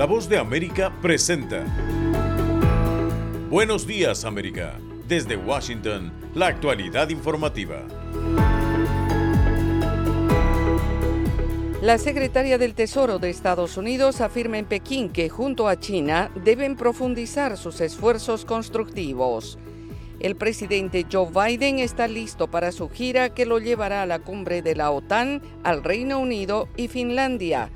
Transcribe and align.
La 0.00 0.06
voz 0.06 0.30
de 0.30 0.38
América 0.38 0.90
presenta. 1.02 1.62
Buenos 3.50 3.86
días 3.86 4.24
América. 4.24 4.78
Desde 5.06 5.36
Washington, 5.36 6.10
la 6.34 6.46
actualidad 6.46 7.10
informativa. 7.10 7.86
La 11.82 11.98
secretaria 11.98 12.56
del 12.56 12.72
Tesoro 12.72 13.18
de 13.18 13.28
Estados 13.28 13.76
Unidos 13.76 14.22
afirma 14.22 14.56
en 14.56 14.64
Pekín 14.64 15.10
que 15.10 15.28
junto 15.28 15.68
a 15.68 15.78
China 15.78 16.30
deben 16.34 16.76
profundizar 16.76 17.58
sus 17.58 17.82
esfuerzos 17.82 18.46
constructivos. 18.46 19.58
El 20.18 20.34
presidente 20.34 21.04
Joe 21.12 21.28
Biden 21.28 21.78
está 21.78 22.08
listo 22.08 22.50
para 22.50 22.72
su 22.72 22.88
gira 22.88 23.34
que 23.34 23.44
lo 23.44 23.58
llevará 23.58 24.00
a 24.00 24.06
la 24.06 24.20
cumbre 24.20 24.62
de 24.62 24.76
la 24.76 24.92
OTAN, 24.92 25.42
al 25.62 25.84
Reino 25.84 26.20
Unido 26.20 26.70
y 26.78 26.88
Finlandia. 26.88 27.70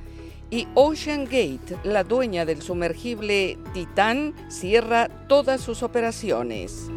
Y 0.50 0.68
Ocean 0.74 1.24
Gate, 1.24 1.76
la 1.82 2.04
dueña 2.04 2.44
del 2.44 2.62
sumergible 2.62 3.58
Titan, 3.72 4.34
cierra 4.48 5.08
todas 5.28 5.60
sus 5.60 5.82
operaciones. 5.82 6.90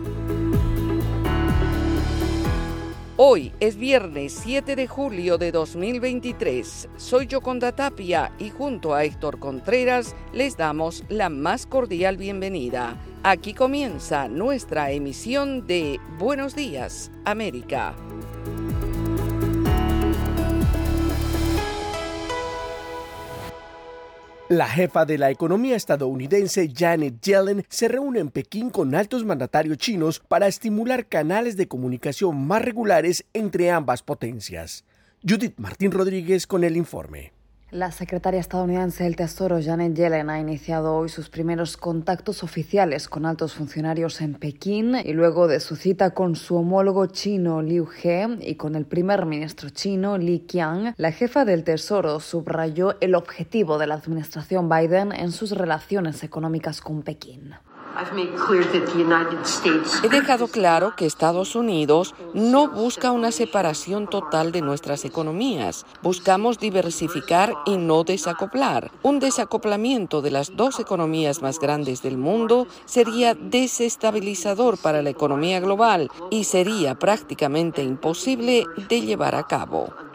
Hoy 3.20 3.52
es 3.60 3.78
viernes 3.78 4.40
7 4.44 4.76
de 4.76 4.86
julio 4.86 5.40
de 5.40 5.52
2023. 5.52 6.88
Soy 6.98 7.26
Yoconda 7.26 7.72
Tapia 7.72 8.32
y 8.38 8.52
junto 8.52 8.94
a 8.94 9.06
Héctor 9.06 9.40
Contreras 9.40 10.16
les 10.34 10.56
damos 10.56 11.04
la 11.10 11.30
más 11.30 11.66
cordial 11.66 12.18
bienvenida. 12.18 12.96
Aquí 13.24 13.56
comienza 13.56 14.28
nuestra 14.28 14.92
emisión 14.92 15.66
de 15.66 16.00
Buenos 16.20 16.56
Días, 16.56 17.12
América. 17.26 17.96
La 24.50 24.70
jefa 24.70 25.06
de 25.06 25.18
la 25.18 25.30
economía 25.30 25.76
estadounidense 25.76 26.72
Janet 26.74 27.20
Yellen 27.20 27.66
se 27.68 27.90
reúne 27.90 28.22
en 28.22 28.30
Pekín 28.30 28.70
con 28.70 28.96
altos 28.96 29.26
mandatarios 29.26 29.78
chinos 29.78 30.22
para 30.26 30.48
estimular 30.48 31.06
canales 31.06 31.58
de 31.58 31.68
comunicación 31.68 32.48
más 32.48 32.62
regulares 32.62 33.26
entre 33.34 33.72
ambas 33.72 34.04
potencias. 34.04 34.86
Judith 35.22 35.56
Martín 35.58 35.92
Rodríguez 35.92 36.48
con 36.48 36.64
el 36.64 36.78
informe. 36.78 37.37
La 37.72 37.92
secretaria 37.92 38.40
estadounidense 38.40 39.04
del 39.04 39.18
Tesoro, 39.18 39.60
Janet 39.62 39.94
Yellen, 39.94 40.30
ha 40.30 40.40
iniciado 40.40 40.96
hoy 40.96 41.10
sus 41.10 41.30
primeros 41.30 41.76
contactos 41.76 42.42
oficiales 42.42 43.10
con 43.10 43.26
altos 43.26 43.56
funcionarios 43.56 44.22
en 44.22 44.36
Pekín 44.36 44.96
y 44.96 45.12
luego 45.12 45.50
de 45.50 45.60
su 45.60 45.76
cita 45.76 46.12
con 46.12 46.38
su 46.38 46.56
homólogo 46.56 47.08
chino 47.08 47.62
Liu 47.62 47.90
He 48.02 48.38
y 48.40 48.56
con 48.56 48.76
el 48.76 48.86
primer 48.86 49.26
ministro 49.26 49.70
chino 49.70 50.18
Li 50.18 50.46
Qiang, 50.48 50.94
la 50.96 51.12
jefa 51.12 51.44
del 51.44 51.66
Tesoro 51.66 52.22
subrayó 52.22 52.96
el 53.02 53.16
objetivo 53.16 53.78
de 53.78 53.88
la 53.88 53.96
administración 53.96 54.70
Biden 54.70 55.12
en 55.12 55.34
sus 55.34 55.52
relaciones 55.52 56.24
económicas 56.24 56.80
con 56.80 57.04
Pekín. 57.04 57.54
He 60.04 60.10
dejado 60.10 60.48
claro 60.48 60.96
que 60.96 61.06
Estados 61.06 61.56
Unidos 61.56 62.14
no 62.34 62.68
busca 62.68 63.12
una 63.12 63.32
separación 63.32 64.08
total 64.08 64.52
de 64.52 64.62
nuestras 64.62 65.04
economías. 65.06 65.86
Buscamos 66.04 66.60
diversificar 66.60 67.54
y 67.66 67.78
no 67.78 68.04
desacoplar. 68.04 68.92
Un 69.02 69.20
desacoplamiento 69.20 70.22
de 70.22 70.32
las 70.32 70.56
dos 70.56 70.80
economías 70.80 71.42
más 71.42 71.60
grandes 71.60 72.02
del 72.02 72.18
mundo 72.18 72.68
sería 72.86 73.34
desestabilizador 73.34 74.78
para 74.78 75.02
la 75.02 75.10
economía 75.10 75.60
global 75.60 76.10
y 76.30 76.44
sería 76.44 77.00
prácticamente 77.00 77.82
imposible 77.84 78.66
de 78.90 79.02
llevar 79.02 79.36
a 79.36 79.48
cabo. 79.48 80.07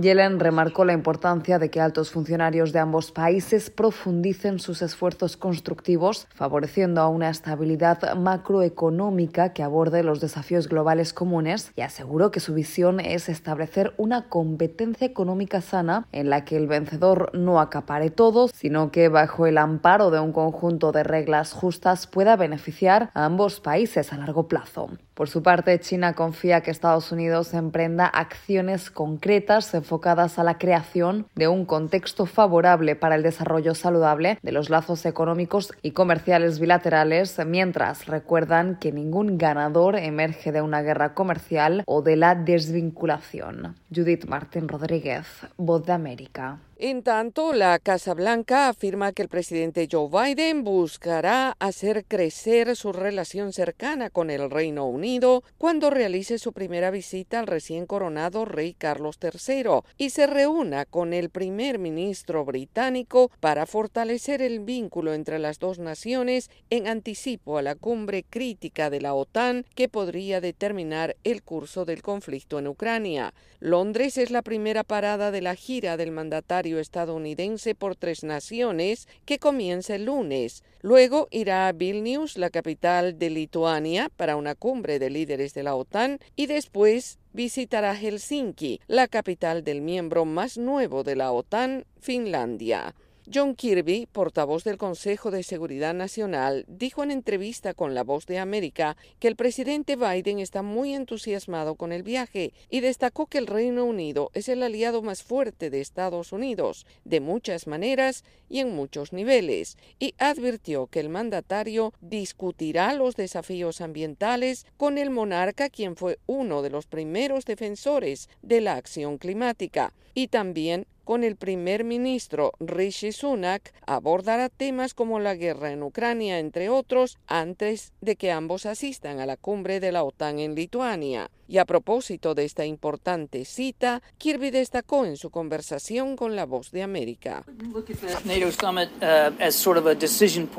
Yellen 0.00 0.38
remarcó 0.38 0.84
la 0.84 0.92
importancia 0.92 1.58
de 1.58 1.70
que 1.70 1.80
altos 1.80 2.12
funcionarios 2.12 2.72
de 2.72 2.78
ambos 2.78 3.10
países 3.10 3.68
profundicen 3.68 4.60
sus 4.60 4.80
esfuerzos 4.80 5.36
constructivos, 5.36 6.28
favoreciendo 6.32 7.00
a 7.00 7.08
una 7.08 7.30
estabilidad 7.30 8.14
macroeconómica 8.14 9.52
que 9.52 9.64
aborde 9.64 10.04
los 10.04 10.20
desafíos 10.20 10.68
globales 10.68 11.12
comunes 11.12 11.72
y 11.74 11.80
aseguró 11.80 12.30
que 12.30 12.38
su 12.38 12.54
visión 12.54 13.00
es 13.00 13.28
establecer 13.28 13.92
una 13.96 14.28
competencia 14.28 15.04
económica 15.04 15.60
sana 15.60 16.06
en 16.12 16.30
la 16.30 16.44
que 16.44 16.56
el 16.56 16.68
vencedor 16.68 17.30
no 17.34 17.58
acapare 17.58 18.10
todo, 18.10 18.46
sino 18.54 18.92
que 18.92 19.08
bajo 19.08 19.46
el 19.46 19.58
amparo 19.58 20.12
de 20.12 20.20
un 20.20 20.32
conjunto 20.32 20.92
de 20.92 21.02
reglas 21.02 21.52
justas 21.52 22.06
pueda 22.06 22.36
beneficiar 22.36 23.10
a 23.14 23.24
ambos 23.24 23.58
países 23.58 24.12
a 24.12 24.18
largo 24.18 24.46
plazo. 24.46 24.90
Por 25.18 25.28
su 25.28 25.42
parte, 25.42 25.80
China 25.80 26.12
confía 26.12 26.60
que 26.60 26.70
Estados 26.70 27.10
Unidos 27.10 27.52
emprenda 27.52 28.06
acciones 28.06 28.88
concretas 28.88 29.74
enfocadas 29.74 30.38
a 30.38 30.44
la 30.44 30.58
creación 30.58 31.26
de 31.34 31.48
un 31.48 31.64
contexto 31.64 32.24
favorable 32.24 32.94
para 32.94 33.16
el 33.16 33.24
desarrollo 33.24 33.74
saludable 33.74 34.38
de 34.44 34.52
los 34.52 34.70
lazos 34.70 35.04
económicos 35.06 35.72
y 35.82 35.90
comerciales 35.90 36.60
bilaterales, 36.60 37.36
mientras 37.44 38.06
recuerdan 38.06 38.76
que 38.76 38.92
ningún 38.92 39.38
ganador 39.38 39.96
emerge 39.96 40.52
de 40.52 40.62
una 40.62 40.82
guerra 40.82 41.14
comercial 41.14 41.82
o 41.88 42.00
de 42.00 42.14
la 42.14 42.36
desvinculación. 42.36 43.74
Judith 43.92 44.26
Martín 44.26 44.68
Rodríguez, 44.68 45.26
Voz 45.56 45.84
de 45.84 45.94
América. 45.94 46.60
En 46.80 47.02
tanto, 47.02 47.54
la 47.54 47.80
Casa 47.80 48.14
Blanca 48.14 48.68
afirma 48.68 49.10
que 49.10 49.22
el 49.22 49.28
presidente 49.28 49.88
Joe 49.90 50.08
Biden 50.08 50.62
buscará 50.62 51.56
hacer 51.58 52.04
crecer 52.04 52.76
su 52.76 52.92
relación 52.92 53.52
cercana 53.52 54.10
con 54.10 54.30
el 54.30 54.48
Reino 54.48 54.86
Unido 54.86 55.42
cuando 55.58 55.90
realice 55.90 56.38
su 56.38 56.52
primera 56.52 56.92
visita 56.92 57.40
al 57.40 57.48
recién 57.48 57.84
coronado 57.84 58.44
rey 58.44 58.74
Carlos 58.74 59.18
III 59.20 59.80
y 59.96 60.10
se 60.10 60.28
reúna 60.28 60.84
con 60.84 61.14
el 61.14 61.30
primer 61.30 61.80
ministro 61.80 62.44
británico 62.44 63.32
para 63.40 63.66
fortalecer 63.66 64.40
el 64.40 64.60
vínculo 64.60 65.14
entre 65.14 65.40
las 65.40 65.58
dos 65.58 65.80
naciones 65.80 66.48
en 66.70 66.86
anticipo 66.86 67.58
a 67.58 67.62
la 67.62 67.74
cumbre 67.74 68.22
crítica 68.22 68.88
de 68.88 69.00
la 69.00 69.14
OTAN 69.14 69.66
que 69.74 69.88
podría 69.88 70.40
determinar 70.40 71.16
el 71.24 71.42
curso 71.42 71.84
del 71.84 72.02
conflicto 72.02 72.60
en 72.60 72.68
Ucrania. 72.68 73.34
Londres 73.58 74.16
es 74.16 74.30
la 74.30 74.42
primera 74.42 74.84
parada 74.84 75.32
de 75.32 75.42
la 75.42 75.56
gira 75.56 75.96
del 75.96 76.12
mandatario 76.12 76.67
estadounidense 76.76 77.74
por 77.74 77.96
tres 77.96 78.22
naciones 78.22 79.08
que 79.24 79.38
comienza 79.38 79.94
el 79.94 80.04
lunes. 80.04 80.62
Luego 80.82 81.28
irá 81.30 81.68
a 81.68 81.72
Vilnius, 81.72 82.36
la 82.36 82.50
capital 82.50 83.18
de 83.18 83.30
Lituania, 83.30 84.10
para 84.14 84.36
una 84.36 84.54
cumbre 84.54 84.98
de 84.98 85.08
líderes 85.08 85.54
de 85.54 85.62
la 85.62 85.74
OTAN 85.74 86.18
y 86.36 86.44
después 86.44 87.18
visitará 87.32 87.94
Helsinki, 87.96 88.80
la 88.86 89.08
capital 89.08 89.64
del 89.64 89.80
miembro 89.80 90.26
más 90.26 90.58
nuevo 90.58 91.04
de 91.04 91.16
la 91.16 91.32
OTAN, 91.32 91.86
Finlandia. 91.98 92.94
John 93.32 93.54
Kirby, 93.54 94.06
portavoz 94.10 94.64
del 94.64 94.78
Consejo 94.78 95.30
de 95.30 95.42
Seguridad 95.42 95.92
Nacional, 95.92 96.64
dijo 96.66 97.02
en 97.02 97.10
entrevista 97.10 97.74
con 97.74 97.94
La 97.94 98.02
Voz 98.02 98.24
de 98.24 98.38
América 98.38 98.96
que 99.18 99.28
el 99.28 99.36
presidente 99.36 99.96
Biden 99.96 100.38
está 100.38 100.62
muy 100.62 100.94
entusiasmado 100.94 101.74
con 101.74 101.92
el 101.92 102.02
viaje 102.02 102.54
y 102.70 102.80
destacó 102.80 103.26
que 103.26 103.36
el 103.36 103.46
Reino 103.46 103.84
Unido 103.84 104.30
es 104.32 104.48
el 104.48 104.62
aliado 104.62 105.02
más 105.02 105.22
fuerte 105.22 105.68
de 105.68 105.82
Estados 105.82 106.32
Unidos, 106.32 106.86
de 107.04 107.20
muchas 107.20 107.66
maneras 107.66 108.24
y 108.48 108.60
en 108.60 108.74
muchos 108.74 109.12
niveles, 109.12 109.76
y 109.98 110.14
advirtió 110.16 110.86
que 110.86 111.00
el 111.00 111.10
mandatario 111.10 111.92
discutirá 112.00 112.94
los 112.94 113.14
desafíos 113.14 113.82
ambientales 113.82 114.64
con 114.78 114.96
el 114.96 115.10
monarca, 115.10 115.68
quien 115.68 115.96
fue 115.96 116.18
uno 116.24 116.62
de 116.62 116.70
los 116.70 116.86
primeros 116.86 117.44
defensores 117.44 118.30
de 118.40 118.62
la 118.62 118.76
acción 118.76 119.18
climática, 119.18 119.92
y 120.14 120.28
también 120.28 120.86
con 121.08 121.24
el 121.24 121.36
primer 121.36 121.84
ministro 121.84 122.52
Rishi 122.60 123.12
Sunak 123.12 123.72
abordará 123.86 124.50
temas 124.50 124.92
como 124.92 125.20
la 125.20 125.36
guerra 125.36 125.72
en 125.72 125.82
Ucrania, 125.82 126.38
entre 126.38 126.68
otros, 126.68 127.16
antes 127.26 127.94
de 128.02 128.16
que 128.16 128.30
ambos 128.30 128.66
asistan 128.66 129.18
a 129.18 129.24
la 129.24 129.38
cumbre 129.38 129.80
de 129.80 129.90
la 129.90 130.04
OTAN 130.04 130.38
en 130.38 130.54
Lituania. 130.54 131.30
Y 131.50 131.56
a 131.56 131.64
propósito 131.64 132.34
de 132.34 132.44
esta 132.44 132.66
importante 132.66 133.46
cita, 133.46 134.02
Kirby 134.18 134.50
destacó 134.50 135.06
en 135.06 135.16
su 135.16 135.30
conversación 135.30 136.14
con 136.14 136.36
La 136.36 136.44
Voz 136.44 136.70
de 136.70 136.82
América. 136.82 137.42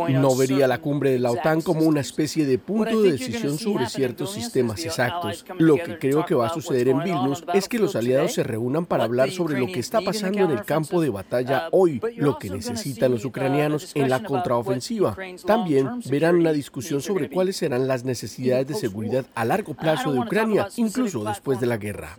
No 0.10 0.36
vería 0.36 0.68
la 0.68 0.80
cumbre 0.80 1.12
de 1.12 1.20
la 1.20 1.32
OTAN 1.32 1.62
como 1.62 1.82
una 1.82 2.02
especie 2.02 2.48
de 2.48 2.58
punto 2.58 3.04
de 3.04 3.12
decisión 3.12 3.60
sobre 3.60 3.88
ciertos 3.88 4.34
sistemas 4.34 4.84
exactos. 4.84 5.46
Lo 5.60 5.76
que 5.76 6.00
creo 6.00 6.26
que 6.26 6.34
va 6.34 6.48
a 6.48 6.54
suceder 6.54 6.88
en 6.88 7.04
Vilnius 7.04 7.44
es 7.54 7.70
que 7.70 7.78
los 7.78 7.96
aliados 7.96 8.34
se 8.34 8.42
reúnan 8.42 8.88
para 8.88 9.04
hablar 9.04 9.30
sobre 9.30 9.60
lo 9.60 9.68
que 9.68 9.80
está 9.80 10.02
pasando 10.02 10.40
en 10.40 10.50
el 10.50 10.66
campo 10.66 11.02
de 11.02 11.10
batalla 11.10 11.70
hoy, 11.72 12.02
lo 12.16 12.40
que 12.40 12.50
necesitan 12.50 13.12
los 13.12 13.26
ucranianos 13.26 13.92
en 13.94 14.10
la 14.10 14.24
contraofensiva. 14.24 15.16
También 15.46 16.02
verán 16.10 16.38
una 16.38 16.52
discusión 16.52 17.00
sobre 17.04 17.30
cuáles 17.30 17.58
serán 17.58 17.88
las 17.88 18.04
necesidades 18.04 18.68
de 18.68 18.74
seguridad 18.74 19.28
a 19.36 19.46
largo 19.46 19.76
plazo 19.76 20.12
de 20.12 20.20
Ucrania 20.20 20.68
incluso 20.80 21.24
después 21.24 21.60
de 21.60 21.68
la 21.68 21.78
guerra. 21.78 22.18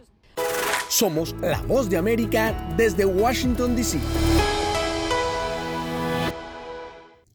Somos 0.89 1.35
la 1.41 1.61
voz 1.63 1.89
de 1.89 1.97
América 1.97 2.53
desde 2.77 3.05
Washington, 3.05 3.77
D.C. 3.77 3.99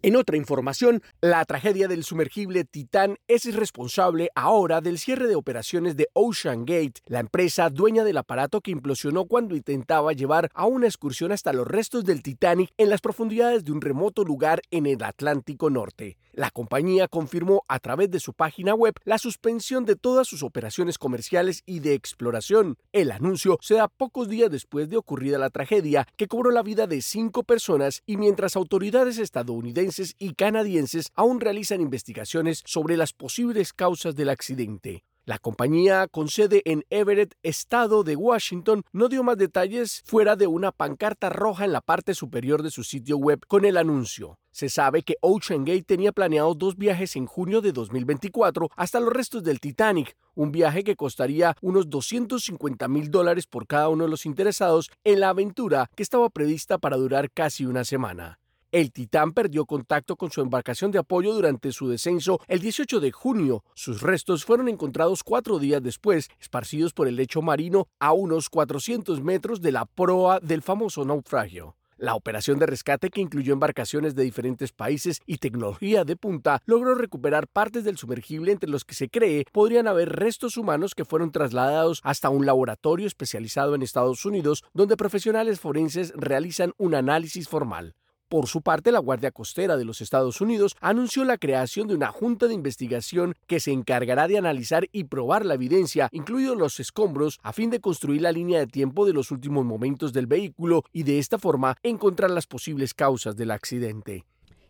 En 0.05 0.15
otra 0.15 0.37
información, 0.37 1.01
la 1.19 1.43
tragedia 1.45 1.87
del 1.87 2.03
sumergible 2.03 2.63
Titán 2.63 3.17
es 3.27 3.51
responsable 3.55 4.29
ahora 4.35 4.79
del 4.79 4.99
cierre 4.99 5.27
de 5.27 5.33
operaciones 5.33 5.95
de 5.95 6.09
Ocean 6.13 6.63
Gate, 6.63 7.01
la 7.07 7.21
empresa 7.21 7.71
dueña 7.71 8.03
del 8.03 8.17
aparato 8.17 8.61
que 8.61 8.69
implosionó 8.69 9.25
cuando 9.25 9.55
intentaba 9.55 10.13
llevar 10.13 10.51
a 10.53 10.67
una 10.67 10.85
excursión 10.85 11.31
hasta 11.31 11.53
los 11.53 11.67
restos 11.67 12.05
del 12.05 12.21
Titanic 12.21 12.69
en 12.77 12.91
las 12.91 13.01
profundidades 13.01 13.65
de 13.65 13.71
un 13.71 13.81
remoto 13.81 14.23
lugar 14.23 14.61
en 14.69 14.85
el 14.85 15.01
Atlántico 15.03 15.71
Norte. 15.71 16.17
La 16.35 16.49
compañía 16.49 17.07
confirmó 17.07 17.63
a 17.69 17.79
través 17.79 18.11
de 18.11 18.19
su 18.19 18.33
página 18.33 18.75
web 18.75 18.93
la 19.05 19.17
suspensión 19.17 19.85
de 19.85 19.95
todas 19.95 20.27
sus 20.27 20.43
operaciones 20.43 20.97
comerciales 20.97 21.63
y 21.65 21.79
de 21.79 21.93
exploración. 21.93 22.75
El 22.91 23.11
anuncio 23.11 23.57
se 23.61 23.75
da 23.75 23.87
pocos 23.87 24.27
días 24.27 24.51
después 24.51 24.89
de 24.89 24.97
ocurrida 24.97 25.37
la 25.37 25.49
tragedia, 25.49 26.05
que 26.17 26.27
cobró 26.27 26.51
la 26.51 26.61
vida 26.61 26.87
de 26.87 27.01
cinco 27.01 27.43
personas 27.43 28.01
y 28.05 28.17
mientras 28.17 28.57
autoridades 28.57 29.17
estadounidenses 29.17 30.15
y 30.19 30.33
canadienses 30.33 31.09
aún 31.15 31.39
realizan 31.39 31.79
investigaciones 31.79 32.63
sobre 32.65 32.97
las 32.97 33.13
posibles 33.13 33.71
causas 33.71 34.13
del 34.13 34.27
accidente. 34.27 35.05
La 35.27 35.39
compañía 35.39 36.07
con 36.07 36.27
sede 36.27 36.61
en 36.65 36.85
Everett, 36.91 37.33
estado 37.41 38.03
de 38.03 38.15
Washington, 38.15 38.83
no 38.91 39.09
dio 39.09 39.23
más 39.23 39.39
detalles 39.39 40.03
fuera 40.05 40.35
de 40.35 40.45
una 40.45 40.71
pancarta 40.71 41.31
roja 41.31 41.65
en 41.65 41.73
la 41.73 41.81
parte 41.81 42.13
superior 42.13 42.61
de 42.61 42.69
su 42.69 42.83
sitio 42.83 43.17
web 43.17 43.43
con 43.47 43.65
el 43.65 43.77
anuncio. 43.77 44.37
Se 44.51 44.69
sabe 44.69 45.01
que 45.01 45.17
Ocean 45.21 45.65
Gate 45.65 45.81
tenía 45.81 46.11
planeado 46.11 46.53
dos 46.53 46.75
viajes 46.75 47.15
en 47.15 47.25
junio 47.25 47.61
de 47.61 47.71
2024 47.71 48.69
hasta 48.75 48.99
los 48.99 49.11
restos 49.11 49.43
del 49.43 49.59
Titanic, 49.59 50.15
un 50.35 50.51
viaje 50.51 50.83
que 50.83 50.95
costaría 50.95 51.57
unos 51.59 51.89
250 51.89 52.87
mil 52.87 53.09
dólares 53.09 53.47
por 53.47 53.65
cada 53.65 53.89
uno 53.89 54.03
de 54.03 54.11
los 54.11 54.27
interesados 54.27 54.91
en 55.03 55.21
la 55.21 55.29
aventura 55.29 55.89
que 55.95 56.03
estaba 56.03 56.29
prevista 56.29 56.77
para 56.77 56.97
durar 56.97 57.31
casi 57.31 57.65
una 57.65 57.83
semana. 57.83 58.37
El 58.75 58.91
Titán 58.91 59.31
perdió 59.31 59.65
contacto 59.65 60.17
con 60.17 60.31
su 60.31 60.41
embarcación 60.41 60.91
de 60.91 60.99
apoyo 60.99 61.33
durante 61.33 61.71
su 61.71 61.87
descenso 61.87 62.41
el 62.45 62.59
18 62.59 62.99
de 62.99 63.13
junio. 63.13 63.63
Sus 63.73 64.01
restos 64.01 64.43
fueron 64.43 64.67
encontrados 64.67 65.23
cuatro 65.23 65.59
días 65.59 65.81
después, 65.81 66.29
esparcidos 66.41 66.91
por 66.91 67.07
el 67.07 67.15
lecho 67.15 67.41
marino 67.41 67.87
a 67.99 68.11
unos 68.11 68.49
400 68.49 69.23
metros 69.23 69.61
de 69.61 69.71
la 69.71 69.85
proa 69.85 70.41
del 70.41 70.61
famoso 70.61 71.05
naufragio. 71.05 71.77
La 71.95 72.15
operación 72.15 72.59
de 72.59 72.65
rescate, 72.65 73.09
que 73.09 73.21
incluyó 73.21 73.53
embarcaciones 73.53 74.13
de 74.13 74.23
diferentes 74.23 74.73
países 74.73 75.21
y 75.25 75.37
tecnología 75.37 76.03
de 76.03 76.17
punta, 76.17 76.61
logró 76.65 76.95
recuperar 76.95 77.47
partes 77.47 77.85
del 77.85 77.97
sumergible 77.97 78.51
entre 78.51 78.69
los 78.69 78.83
que 78.83 78.95
se 78.95 79.07
cree 79.07 79.45
podrían 79.53 79.87
haber 79.87 80.09
restos 80.09 80.57
humanos 80.57 80.95
que 80.95 81.05
fueron 81.05 81.31
trasladados 81.31 82.01
hasta 82.03 82.29
un 82.29 82.45
laboratorio 82.45 83.07
especializado 83.07 83.73
en 83.73 83.83
Estados 83.83 84.25
Unidos, 84.25 84.65
donde 84.73 84.97
profesionales 84.97 85.61
forenses 85.61 86.11
realizan 86.17 86.73
un 86.77 86.93
análisis 86.93 87.47
formal. 87.47 87.95
Por 88.27 88.47
su 88.47 88.61
parte, 88.61 88.91
la 88.91 88.99
Guardia 88.99 89.31
Costera 89.31 89.77
de 89.77 89.85
los 89.85 90.01
Estados 90.01 90.41
Unidos 90.41 90.75
anunció 90.81 91.23
la 91.25 91.37
creación 91.37 91.87
de 91.87 91.93
una 91.93 92.07
junta 92.07 92.47
de 92.47 92.55
investigación 92.55 93.35
que 93.45 93.59
se 93.59 93.71
encargará 93.71 94.27
de 94.27 94.39
analizar 94.39 94.87
y 94.91 95.03
probar 95.03 95.45
la 95.45 95.53
evidencia, 95.53 96.09
incluidos 96.11 96.57
los 96.57 96.79
escombros, 96.79 97.39
a 97.43 97.53
fin 97.53 97.69
de 97.69 97.81
construir 97.81 98.21
la 98.21 98.31
línea 98.31 98.59
de 98.59 98.67
tiempo 98.67 99.05
de 99.05 99.13
los 99.13 99.29
últimos 99.29 99.63
momentos 99.63 100.11
del 100.11 100.25
vehículo 100.25 100.83
y 100.91 101.03
de 101.03 101.19
esta 101.19 101.37
forma 101.37 101.77
encontrar 101.83 102.31
las 102.31 102.47
posibles 102.47 102.95
causas 102.95 103.35
del 103.35 103.51
accidente. 103.51 104.25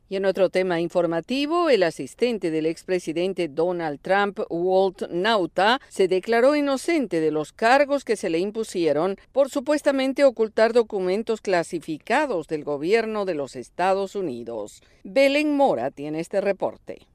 Y 0.08 0.18
en 0.18 0.26
otro 0.26 0.50
tema 0.50 0.80
informativo, 0.80 1.70
el 1.70 1.82
asistente 1.82 2.52
del 2.52 2.68
expresidente 2.68 3.48
Donald 3.48 4.00
Trump, 4.02 4.40
Walt 4.50 5.10
Nauta, 5.10 5.82
se 5.90 6.08
declaró 6.08 6.56
inocente 6.56 7.20
de 7.20 7.32
los 7.32 7.54
cargos 7.54 8.04
que 8.04 8.16
se 8.16 8.30
le 8.30 8.38
impusieron 8.38 9.18
por 9.32 9.50
supuestamente 9.50 10.24
ocultar 10.24 10.74
documentos 10.74 11.42
clasificados 11.42 12.48
del 12.48 12.64
gobierno 12.64 13.26
de 13.26 13.34
los 13.34 13.56
Estados 13.56 14.16
Unidos. 14.16 14.84
Belén 15.04 15.56
Mora 15.56 15.90
tiene 15.90 16.20
este 16.20 16.40
reporte. 16.40 17.08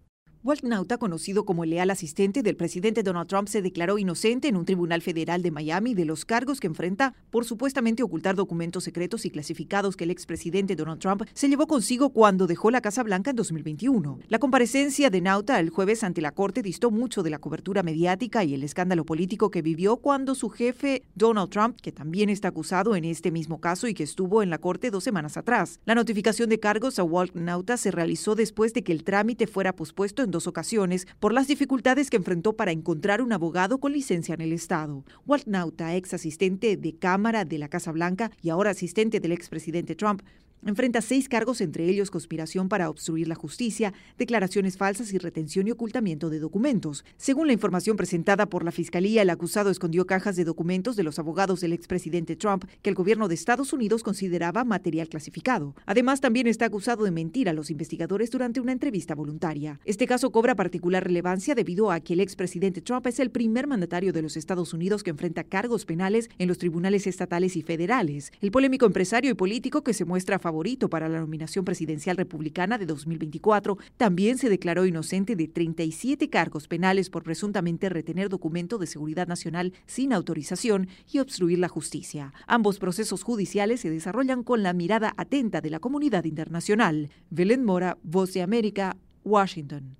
Walt 0.43 0.63
Nauta, 0.63 0.97
conocido 0.97 1.45
como 1.45 1.65
el 1.65 1.71
leal 1.71 1.91
asistente 1.91 2.43
del 2.43 2.57
presidente 2.57 3.03
Donald 3.03 3.29
Trump, 3.29 3.47
se 3.47 3.61
declaró 3.61 3.99
inocente 3.99 4.49
en 4.49 4.57
un 4.57 4.65
tribunal 4.65 5.03
federal 5.03 5.43
de 5.43 5.51
Miami 5.51 5.93
de 5.93 6.07
los 6.07 6.25
cargos 6.25 6.61
que 6.61 6.67
enfrenta 6.67 7.15
por 7.29 7.45
supuestamente 7.45 8.03
ocultar 8.03 8.37
documentos 8.37 8.85
secretos 8.85 9.27
y 9.27 9.31
clasificados 9.31 9.97
que 9.97 10.05
el 10.05 10.11
expresidente 10.11 10.77
Donald 10.77 10.99
Trump 10.99 11.25
se 11.35 11.51
llevó 11.51 11.67
consigo 11.67 12.09
cuando 12.09 12.47
dejó 12.47 12.71
la 12.71 12.81
Casa 12.81 13.03
Blanca 13.03 13.29
en 13.29 13.37
2021. 13.37 14.19
La 14.29 14.39
comparecencia 14.39 15.11
de 15.11 15.21
Nauta 15.21 15.61
el 15.61 15.69
jueves 15.69 16.03
ante 16.05 16.23
la 16.23 16.33
Corte 16.33 16.63
distó 16.63 16.91
mucho 16.91 17.23
de 17.23 17.29
la 17.29 17.39
cobertura 17.39 17.83
mediática 17.83 18.43
y 18.43 18.55
el 18.55 18.63
escándalo 18.63 19.05
político 19.05 19.51
que 19.51 19.61
vivió 19.61 19.99
cuando 19.99 20.35
su 20.35 20.49
jefe 20.49 21.03
Donald 21.15 21.51
Trump, 21.51 21.77
que 21.83 21.93
también 21.93 22.31
está 22.31 22.49
acusado 22.49 22.97
en 22.97 23.05
este 23.05 23.31
mismo 23.31 23.61
caso 23.61 23.89
y 23.89 23.93
que 23.93 24.05
estuvo 24.05 24.43
en 24.43 24.49
la 24.49 24.57
Corte 24.57 24.91
dos 24.91 25.05
semanas 25.05 25.37
atrás. 25.37 25.81
La 25.85 25.95
notificación 25.95 26.49
de 26.49 26.61
cargos 26.61 26.99
a 26.99 27.05
Walt 27.05 27.35
Nauta 27.35 27.77
se 27.77 27.91
realizó 27.91 28.35
después 28.35 28.73
de 28.73 28.83
que 28.83 28.93
el 28.93 29.05
trámite 29.05 29.47
fuera 29.47 29.77
pospuesto 29.77 30.23
en 30.23 30.30
dos 30.31 30.47
ocasiones 30.47 31.07
por 31.19 31.33
las 31.33 31.49
dificultades 31.49 32.11
que 32.11 32.17
enfrentó 32.17 32.55
para 32.55 32.73
encontrar 32.73 33.23
un 33.23 33.33
abogado 33.33 33.79
con 33.79 33.93
licencia 33.93 34.35
en 34.35 34.41
el 34.41 34.53
Estado. 34.53 35.05
Walt 35.27 35.47
Nauta, 35.47 35.95
ex 35.97 36.15
asistente 36.15 36.77
de 36.77 36.97
Cámara 36.97 37.45
de 37.45 37.59
la 37.59 37.69
Casa 37.69 37.93
Blanca 37.93 38.31
y 38.43 38.51
ahora 38.51 38.71
asistente 38.71 39.21
del 39.21 39.33
expresidente 39.33 39.95
Trump, 39.95 40.23
Enfrenta 40.67 41.01
seis 41.01 41.27
cargos, 41.27 41.63
entre 41.63 41.89
ellos 41.89 42.11
conspiración 42.11 42.69
para 42.69 42.91
obstruir 42.91 43.29
la 43.29 43.35
justicia, 43.35 43.95
declaraciones 44.19 44.77
falsas 44.77 45.15
y 45.15 45.19
retención 45.19 45.67
y 45.67 45.71
ocultamiento 45.71 46.29
de 46.29 46.39
documentos. 46.39 47.03
Según 47.17 47.47
la 47.47 47.55
información 47.55 47.97
presentada 47.97 48.45
por 48.45 48.63
la 48.63 48.71
Fiscalía, 48.71 49.23
el 49.23 49.31
acusado 49.31 49.71
escondió 49.71 50.07
cajas 50.07 50.37
de 50.37 50.45
documentos 50.45 50.97
de 50.97 51.03
los 51.03 51.19
abogados 51.19 51.63
del 51.63 51.73
expresidente 51.73 52.37
Trump 52.37 52.65
que 52.83 52.91
el 52.91 52.95
gobierno 52.95 53.27
de 53.27 53.37
Estados 53.37 53.73
Unidos 53.73 54.03
consideraba 54.03 54.65
material 54.65 55.09
clasificado. 55.09 55.75
Además, 55.87 56.21
también 56.21 56.47
está 56.47 56.67
acusado 56.67 57.05
de 57.05 57.11
mentir 57.11 57.49
a 57.49 57.55
los 57.55 57.71
investigadores 57.71 58.31
durante 58.31 58.61
una 58.61 58.73
entrevista 58.73 59.15
voluntaria. 59.15 59.81
Este 59.87 60.07
caso 60.07 60.31
cobra 60.31 60.57
particular 60.57 61.05
relevancia 61.05 61.55
debido 61.55 61.91
a 61.91 62.01
que 62.01 62.13
el 62.13 62.21
expresidente 62.21 62.83
Trump 62.83 63.07
es 63.07 63.19
el 63.19 63.31
primer 63.31 63.67
mandatario 63.67 64.13
de 64.13 64.21
los 64.21 64.37
Estados 64.37 64.75
Unidos 64.75 65.03
que 65.03 65.11
enfrenta 65.11 65.43
cargos 65.43 65.87
penales 65.87 66.29
en 66.37 66.49
los 66.49 66.59
tribunales 66.59 67.07
estatales 67.07 67.57
y 67.57 67.63
federales. 67.63 68.31
El 68.43 68.51
polémico 68.51 68.85
empresario 68.85 69.31
y 69.31 69.35
político 69.35 69.83
que 69.83 69.95
se 69.95 70.05
muestra 70.05 70.37
a 70.37 70.50
favorito 70.51 70.91
para 70.91 71.09
la 71.09 71.21
nominación 71.21 71.65
presidencial 71.65 72.17
republicana 72.17 72.77
de 72.77 72.85
2024, 72.85 73.79
también 73.97 74.37
se 74.37 74.49
declaró 74.49 74.85
inocente 74.85 75.37
de 75.37 75.47
37 75.47 76.29
cargos 76.29 76.67
penales 76.67 77.09
por 77.09 77.23
presuntamente 77.23 77.89
retener 77.89 78.29
documento 78.29 78.77
de 78.77 78.89
seguridad 78.89 79.29
nacional 79.29 79.73
sin 79.87 80.13
autorización 80.13 80.89
y 81.09 81.21
obstruir 81.21 81.61
la 81.61 81.69
justicia. 81.69 82.33
Ambos 82.49 82.81
procesos 82.81 83.23
judiciales 83.23 83.81
se 83.81 83.91
desarrollan 83.91 84.43
con 84.43 84.65
la 84.65 84.73
mirada 84.73 85.15
atenta 85.17 85.61
de 85.61 85.71
la 85.71 85.79
comunidad 85.79 86.25
internacional. 86.25 87.11
Belén 87.31 87.65
Mora, 87.65 87.97
Voz 88.03 88.33
de 88.33 88.43
América, 88.43 88.97
Washington. 89.23 89.97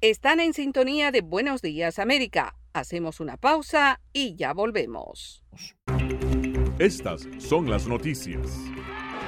Están 0.00 0.38
en 0.38 0.54
sintonía 0.54 1.10
de 1.10 1.22
Buenos 1.22 1.60
Días 1.60 1.98
América. 1.98 2.54
Hacemos 2.72 3.18
una 3.18 3.36
pausa 3.36 4.00
y 4.12 4.36
ya 4.36 4.52
volvemos. 4.52 5.42
Estas 6.78 7.26
son 7.38 7.68
las 7.68 7.88
noticias. 7.88 8.60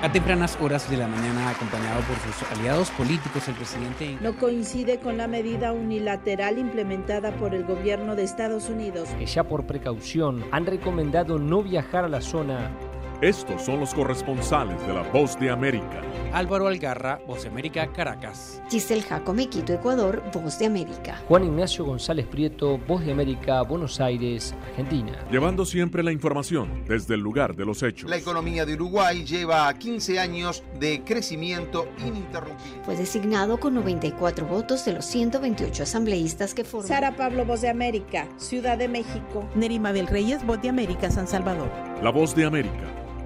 A 0.00 0.12
tempranas 0.12 0.56
horas 0.60 0.88
de 0.88 0.96
la 0.96 1.08
mañana, 1.08 1.50
acompañado 1.50 2.00
por 2.02 2.16
sus 2.18 2.52
aliados 2.52 2.88
políticos, 2.92 3.48
el 3.48 3.54
presidente... 3.54 4.16
No 4.20 4.36
coincide 4.36 5.00
con 5.00 5.16
la 5.16 5.26
medida 5.26 5.72
unilateral 5.72 6.56
implementada 6.56 7.32
por 7.32 7.52
el 7.52 7.64
gobierno 7.64 8.14
de 8.14 8.22
Estados 8.22 8.68
Unidos. 8.68 9.08
Que 9.18 9.26
ya 9.26 9.42
por 9.42 9.66
precaución 9.66 10.44
han 10.52 10.66
recomendado 10.66 11.40
no 11.40 11.64
viajar 11.64 12.04
a 12.04 12.08
la 12.08 12.20
zona 12.20 12.70
estos 13.20 13.62
son 13.62 13.80
los 13.80 13.94
corresponsales 13.94 14.80
de 14.86 14.94
La 14.94 15.02
Voz 15.02 15.36
de 15.40 15.50
América. 15.50 16.02
Álvaro 16.32 16.68
Algarra, 16.68 17.20
Voz 17.26 17.42
de 17.42 17.48
América, 17.48 17.90
Caracas. 17.92 18.62
Giselle 18.70 19.02
Jacome, 19.02 19.48
Quito, 19.48 19.72
Ecuador, 19.72 20.22
Voz 20.32 20.60
de 20.60 20.66
América. 20.66 21.20
Juan 21.26 21.42
Ignacio 21.42 21.84
González 21.84 22.26
Prieto, 22.26 22.78
Voz 22.78 23.04
de 23.04 23.10
América, 23.10 23.62
Buenos 23.62 24.00
Aires, 24.00 24.54
Argentina. 24.68 25.18
Llevando 25.32 25.64
siempre 25.64 26.04
la 26.04 26.12
información 26.12 26.84
desde 26.86 27.14
el 27.14 27.20
lugar 27.20 27.56
de 27.56 27.64
los 27.64 27.82
hechos. 27.82 28.08
La 28.08 28.18
economía 28.18 28.64
de 28.64 28.74
Uruguay 28.74 29.24
lleva 29.24 29.74
15 29.74 30.20
años 30.20 30.62
de 30.78 31.02
crecimiento 31.02 31.88
ininterrumpido. 31.98 32.84
Fue 32.84 32.94
designado 32.94 33.58
con 33.58 33.74
94 33.74 34.46
votos 34.46 34.84
de 34.84 34.92
los 34.92 35.04
128 35.06 35.82
asambleístas 35.82 36.54
que 36.54 36.62
forman. 36.62 36.86
Sara 36.86 37.16
Pablo, 37.16 37.44
Voz 37.44 37.62
de 37.62 37.68
América, 37.68 38.28
Ciudad 38.36 38.78
de 38.78 38.86
México. 38.86 39.48
Nerima 39.56 39.92
del 39.92 40.06
Reyes, 40.06 40.46
Voz 40.46 40.62
de 40.62 40.68
América, 40.68 41.10
San 41.10 41.26
Salvador. 41.26 41.68
La 42.00 42.10
Voz 42.10 42.36
de 42.36 42.44
América 42.44 43.07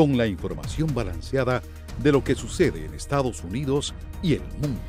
con 0.00 0.16
la 0.16 0.26
información 0.26 0.94
balanceada 0.94 1.60
de 2.02 2.10
lo 2.10 2.24
que 2.24 2.34
sucede 2.34 2.86
en 2.86 2.94
Estados 2.94 3.44
Unidos 3.44 3.94
y 4.22 4.32
el 4.32 4.42
mundo. 4.62 4.80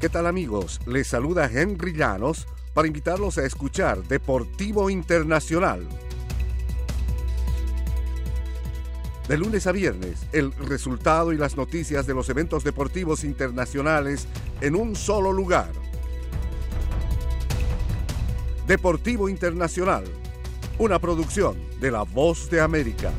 ¿Qué 0.00 0.08
tal 0.08 0.26
amigos? 0.26 0.80
Les 0.84 1.06
saluda 1.06 1.48
Henry 1.48 1.92
Llanos 1.92 2.48
para 2.74 2.88
invitarlos 2.88 3.38
a 3.38 3.44
escuchar 3.44 4.02
Deportivo 4.02 4.90
Internacional. 4.90 5.86
De 9.28 9.38
lunes 9.38 9.68
a 9.68 9.70
viernes, 9.70 10.26
el 10.32 10.50
resultado 10.54 11.32
y 11.32 11.36
las 11.36 11.56
noticias 11.56 12.04
de 12.04 12.14
los 12.14 12.28
eventos 12.30 12.64
deportivos 12.64 13.22
internacionales 13.22 14.26
en 14.60 14.74
un 14.74 14.96
solo 14.96 15.32
lugar. 15.32 15.85
Deportivo 18.66 19.28
Internacional, 19.28 20.02
una 20.80 20.98
producción 20.98 21.56
de 21.80 21.92
La 21.92 22.02
Voz 22.02 22.50
de 22.50 22.60
América. 22.60 23.12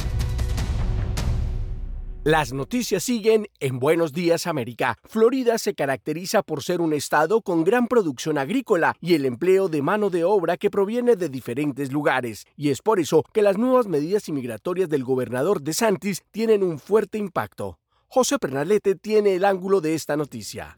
Las 2.25 2.51
noticias 2.51 3.05
siguen 3.05 3.47
en 3.61 3.79
Buenos 3.79 4.11
Días 4.11 4.45
América. 4.45 4.97
Florida 5.05 5.57
se 5.57 5.73
caracteriza 5.73 6.43
por 6.43 6.63
ser 6.63 6.81
un 6.81 6.91
estado 6.91 7.41
con 7.41 7.63
gran 7.63 7.87
producción 7.87 8.37
agrícola 8.37 8.97
y 8.99 9.13
el 9.13 9.25
empleo 9.25 9.69
de 9.69 9.81
mano 9.81 10.09
de 10.09 10.25
obra 10.25 10.57
que 10.57 10.69
proviene 10.69 11.15
de 11.15 11.29
diferentes 11.29 11.93
lugares. 11.93 12.45
Y 12.57 12.69
es 12.71 12.81
por 12.81 12.99
eso 12.99 13.23
que 13.31 13.41
las 13.41 13.57
nuevas 13.57 13.87
medidas 13.87 14.27
inmigratorias 14.27 14.89
del 14.89 15.05
gobernador 15.05 15.61
de 15.61 15.73
Santis 15.73 16.23
tienen 16.31 16.61
un 16.61 16.77
fuerte 16.77 17.17
impacto. 17.17 17.79
José 18.09 18.37
Pernalete 18.37 18.95
tiene 18.95 19.35
el 19.35 19.45
ángulo 19.45 19.79
de 19.79 19.95
esta 19.95 20.17
noticia. 20.17 20.77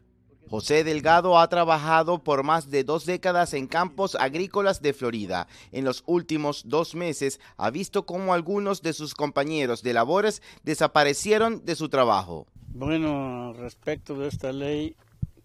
José 0.50 0.82
Delgado 0.82 1.38
ha 1.38 1.48
trabajado 1.48 2.24
por 2.24 2.42
más 2.42 2.70
de 2.72 2.82
dos 2.82 3.06
décadas 3.06 3.54
en 3.54 3.68
campos 3.68 4.16
agrícolas 4.16 4.82
de 4.82 4.92
Florida. 4.92 5.46
En 5.70 5.84
los 5.84 6.02
últimos 6.06 6.64
dos 6.66 6.96
meses 6.96 7.38
ha 7.56 7.70
visto 7.70 8.04
cómo 8.04 8.34
algunos 8.34 8.82
de 8.82 8.92
sus 8.92 9.14
compañeros 9.14 9.84
de 9.84 9.92
labores 9.92 10.42
desaparecieron 10.64 11.64
de 11.64 11.76
su 11.76 11.88
trabajo. 11.88 12.48
Bueno, 12.74 13.52
respecto 13.52 14.18
de 14.18 14.26
esta 14.26 14.50
ley, 14.50 14.96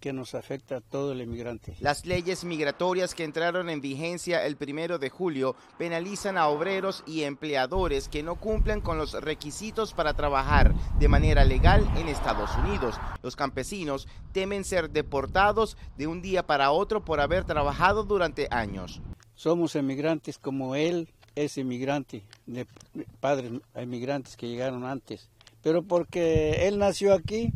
que 0.05 0.13
nos 0.13 0.35
afecta 0.35 0.77
a 0.77 0.81
todo 0.81 1.13
el 1.13 1.21
inmigrante. 1.21 1.75
Las 1.79 2.05
leyes 2.05 2.45
migratorias 2.45 3.15
que 3.15 3.24
entraron 3.24 3.71
en 3.71 3.81
vigencia 3.81 4.45
el 4.45 4.55
primero 4.55 5.00
de 5.00 5.09
julio 5.09 5.55
penalizan 5.79 6.38
a 6.38 6.47
obreros 6.47 7.03
y 7.07 7.24
empleadores 7.24 8.07
que 8.07 8.21
no 8.21 8.35
cumplen 8.35 8.81
con 8.81 9.00
los 9.00 9.13
requisitos 9.13 9.95
para 9.95 10.13
trabajar 10.13 10.75
de 11.00 11.07
manera 11.07 11.43
legal 11.43 11.89
en 11.97 12.07
Estados 12.07 12.51
Unidos. 12.63 13.00
Los 13.24 13.35
campesinos 13.35 14.07
temen 14.31 14.63
ser 14.63 14.91
deportados 14.91 15.75
de 15.97 16.05
un 16.05 16.21
día 16.21 16.45
para 16.45 16.69
otro 16.69 17.03
por 17.03 17.19
haber 17.19 17.43
trabajado 17.43 18.03
durante 18.03 18.47
años. 18.51 19.01
Somos 19.33 19.75
emigrantes 19.75 20.38
como 20.38 20.75
él 20.75 21.09
es 21.33 21.57
inmigrante, 21.57 22.21
de 22.45 22.67
padres 23.19 23.53
emigrantes 23.74 24.38
que 24.38 24.50
llegaron 24.50 24.85
antes. 24.85 25.31
Pero 25.63 25.81
porque 25.81 26.67
él 26.67 26.77
nació 26.77 27.15
aquí, 27.15 27.51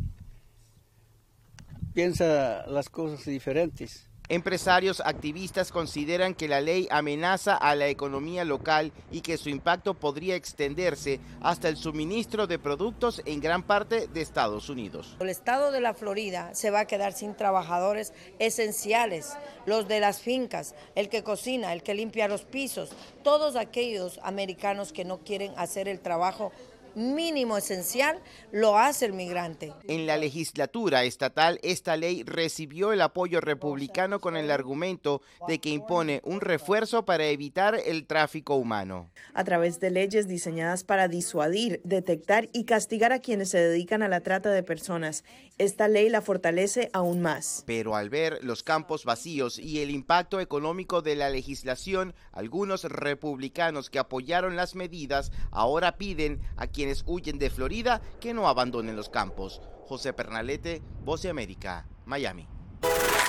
piensa 1.92 2.64
las 2.66 2.88
cosas 2.88 3.24
diferentes. 3.24 4.10
Empresarios 4.30 5.02
activistas 5.04 5.72
consideran 5.72 6.34
que 6.34 6.46
la 6.46 6.60
ley 6.60 6.86
amenaza 6.92 7.56
a 7.56 7.74
la 7.74 7.88
economía 7.88 8.44
local 8.44 8.92
y 9.10 9.22
que 9.22 9.36
su 9.36 9.48
impacto 9.48 9.94
podría 9.94 10.36
extenderse 10.36 11.18
hasta 11.40 11.68
el 11.68 11.76
suministro 11.76 12.46
de 12.46 12.60
productos 12.60 13.22
en 13.24 13.40
gran 13.40 13.64
parte 13.64 14.06
de 14.06 14.20
Estados 14.20 14.68
Unidos. 14.68 15.16
El 15.18 15.30
estado 15.30 15.72
de 15.72 15.80
la 15.80 15.94
Florida 15.94 16.54
se 16.54 16.70
va 16.70 16.78
a 16.78 16.84
quedar 16.84 17.12
sin 17.12 17.34
trabajadores 17.34 18.12
esenciales, 18.38 19.32
los 19.66 19.88
de 19.88 19.98
las 19.98 20.20
fincas, 20.20 20.76
el 20.94 21.08
que 21.08 21.24
cocina, 21.24 21.72
el 21.72 21.82
que 21.82 21.94
limpia 21.94 22.28
los 22.28 22.44
pisos, 22.44 22.90
todos 23.24 23.56
aquellos 23.56 24.20
americanos 24.22 24.92
que 24.92 25.04
no 25.04 25.18
quieren 25.18 25.52
hacer 25.56 25.88
el 25.88 25.98
trabajo 25.98 26.52
mínimo 26.94 27.56
esencial 27.56 28.20
lo 28.52 28.78
hace 28.78 29.06
el 29.06 29.12
migrante. 29.12 29.72
En 29.88 30.06
la 30.06 30.16
legislatura 30.16 31.04
estatal, 31.04 31.58
esta 31.62 31.96
ley 31.96 32.22
recibió 32.24 32.92
el 32.92 33.00
apoyo 33.00 33.40
republicano 33.40 34.20
con 34.20 34.36
el 34.36 34.50
argumento 34.50 35.22
de 35.46 35.58
que 35.58 35.70
impone 35.70 36.20
un 36.24 36.40
refuerzo 36.40 37.04
para 37.04 37.26
evitar 37.26 37.76
el 37.84 38.06
tráfico 38.06 38.56
humano. 38.56 39.10
A 39.34 39.44
través 39.44 39.80
de 39.80 39.90
leyes 39.90 40.28
diseñadas 40.28 40.84
para 40.84 41.08
disuadir, 41.08 41.80
detectar 41.84 42.48
y 42.52 42.64
castigar 42.64 43.12
a 43.12 43.20
quienes 43.20 43.50
se 43.50 43.58
dedican 43.58 44.02
a 44.02 44.08
la 44.08 44.20
trata 44.20 44.50
de 44.50 44.62
personas, 44.62 45.24
esta 45.58 45.88
ley 45.88 46.08
la 46.08 46.22
fortalece 46.22 46.88
aún 46.92 47.20
más. 47.20 47.64
Pero 47.66 47.94
al 47.94 48.08
ver 48.08 48.42
los 48.42 48.62
campos 48.62 49.04
vacíos 49.04 49.58
y 49.58 49.80
el 49.80 49.90
impacto 49.90 50.40
económico 50.40 51.02
de 51.02 51.16
la 51.16 51.28
legislación, 51.28 52.14
algunos 52.32 52.84
republicanos 52.84 53.90
que 53.90 53.98
apoyaron 53.98 54.56
las 54.56 54.74
medidas 54.74 55.32
ahora 55.50 55.96
piden 55.96 56.40
a 56.56 56.66
quienes 56.66 56.79
quienes 56.80 57.04
huyen 57.06 57.38
de 57.38 57.50
Florida 57.50 58.00
que 58.22 58.32
no 58.32 58.48
abandonen 58.48 58.96
los 58.96 59.10
campos. 59.10 59.60
José 59.86 60.14
Pernalete, 60.14 60.80
Voz 61.04 61.20
de 61.20 61.28
América, 61.28 61.86
Miami. 62.06 62.46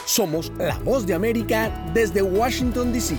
Somos 0.06 0.54
la 0.58 0.78
Voz 0.78 1.06
de 1.06 1.14
América 1.14 1.70
desde 1.94 2.22
Washington, 2.22 2.94
D.C. 2.94 3.18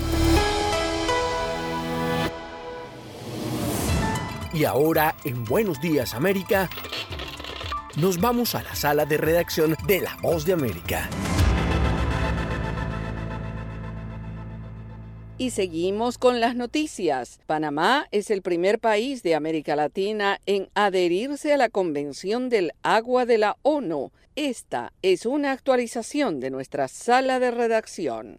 Y 4.54 4.64
ahora, 4.64 5.14
en 5.24 5.44
Buenos 5.44 5.78
Días 5.82 6.14
América, 6.14 6.70
nos 7.96 8.18
vamos 8.18 8.54
a 8.54 8.62
la 8.62 8.74
sala 8.74 9.04
de 9.04 9.18
redacción 9.18 9.76
de 9.86 10.00
La 10.00 10.16
Voz 10.22 10.46
de 10.46 10.54
América. 10.54 11.10
Y 15.42 15.50
seguimos 15.50 16.18
con 16.18 16.38
las 16.38 16.54
noticias. 16.54 17.40
Panamá 17.46 18.06
es 18.12 18.30
el 18.30 18.42
primer 18.42 18.78
país 18.78 19.24
de 19.24 19.34
América 19.34 19.74
Latina 19.74 20.38
en 20.46 20.68
adherirse 20.76 21.52
a 21.52 21.56
la 21.56 21.68
Convención 21.68 22.48
del 22.48 22.70
Agua 22.84 23.26
de 23.26 23.38
la 23.38 23.56
ONU. 23.62 24.12
Esta 24.36 24.92
es 25.02 25.26
una 25.26 25.50
actualización 25.50 26.38
de 26.38 26.50
nuestra 26.50 26.86
sala 26.86 27.40
de 27.40 27.50
redacción. 27.50 28.38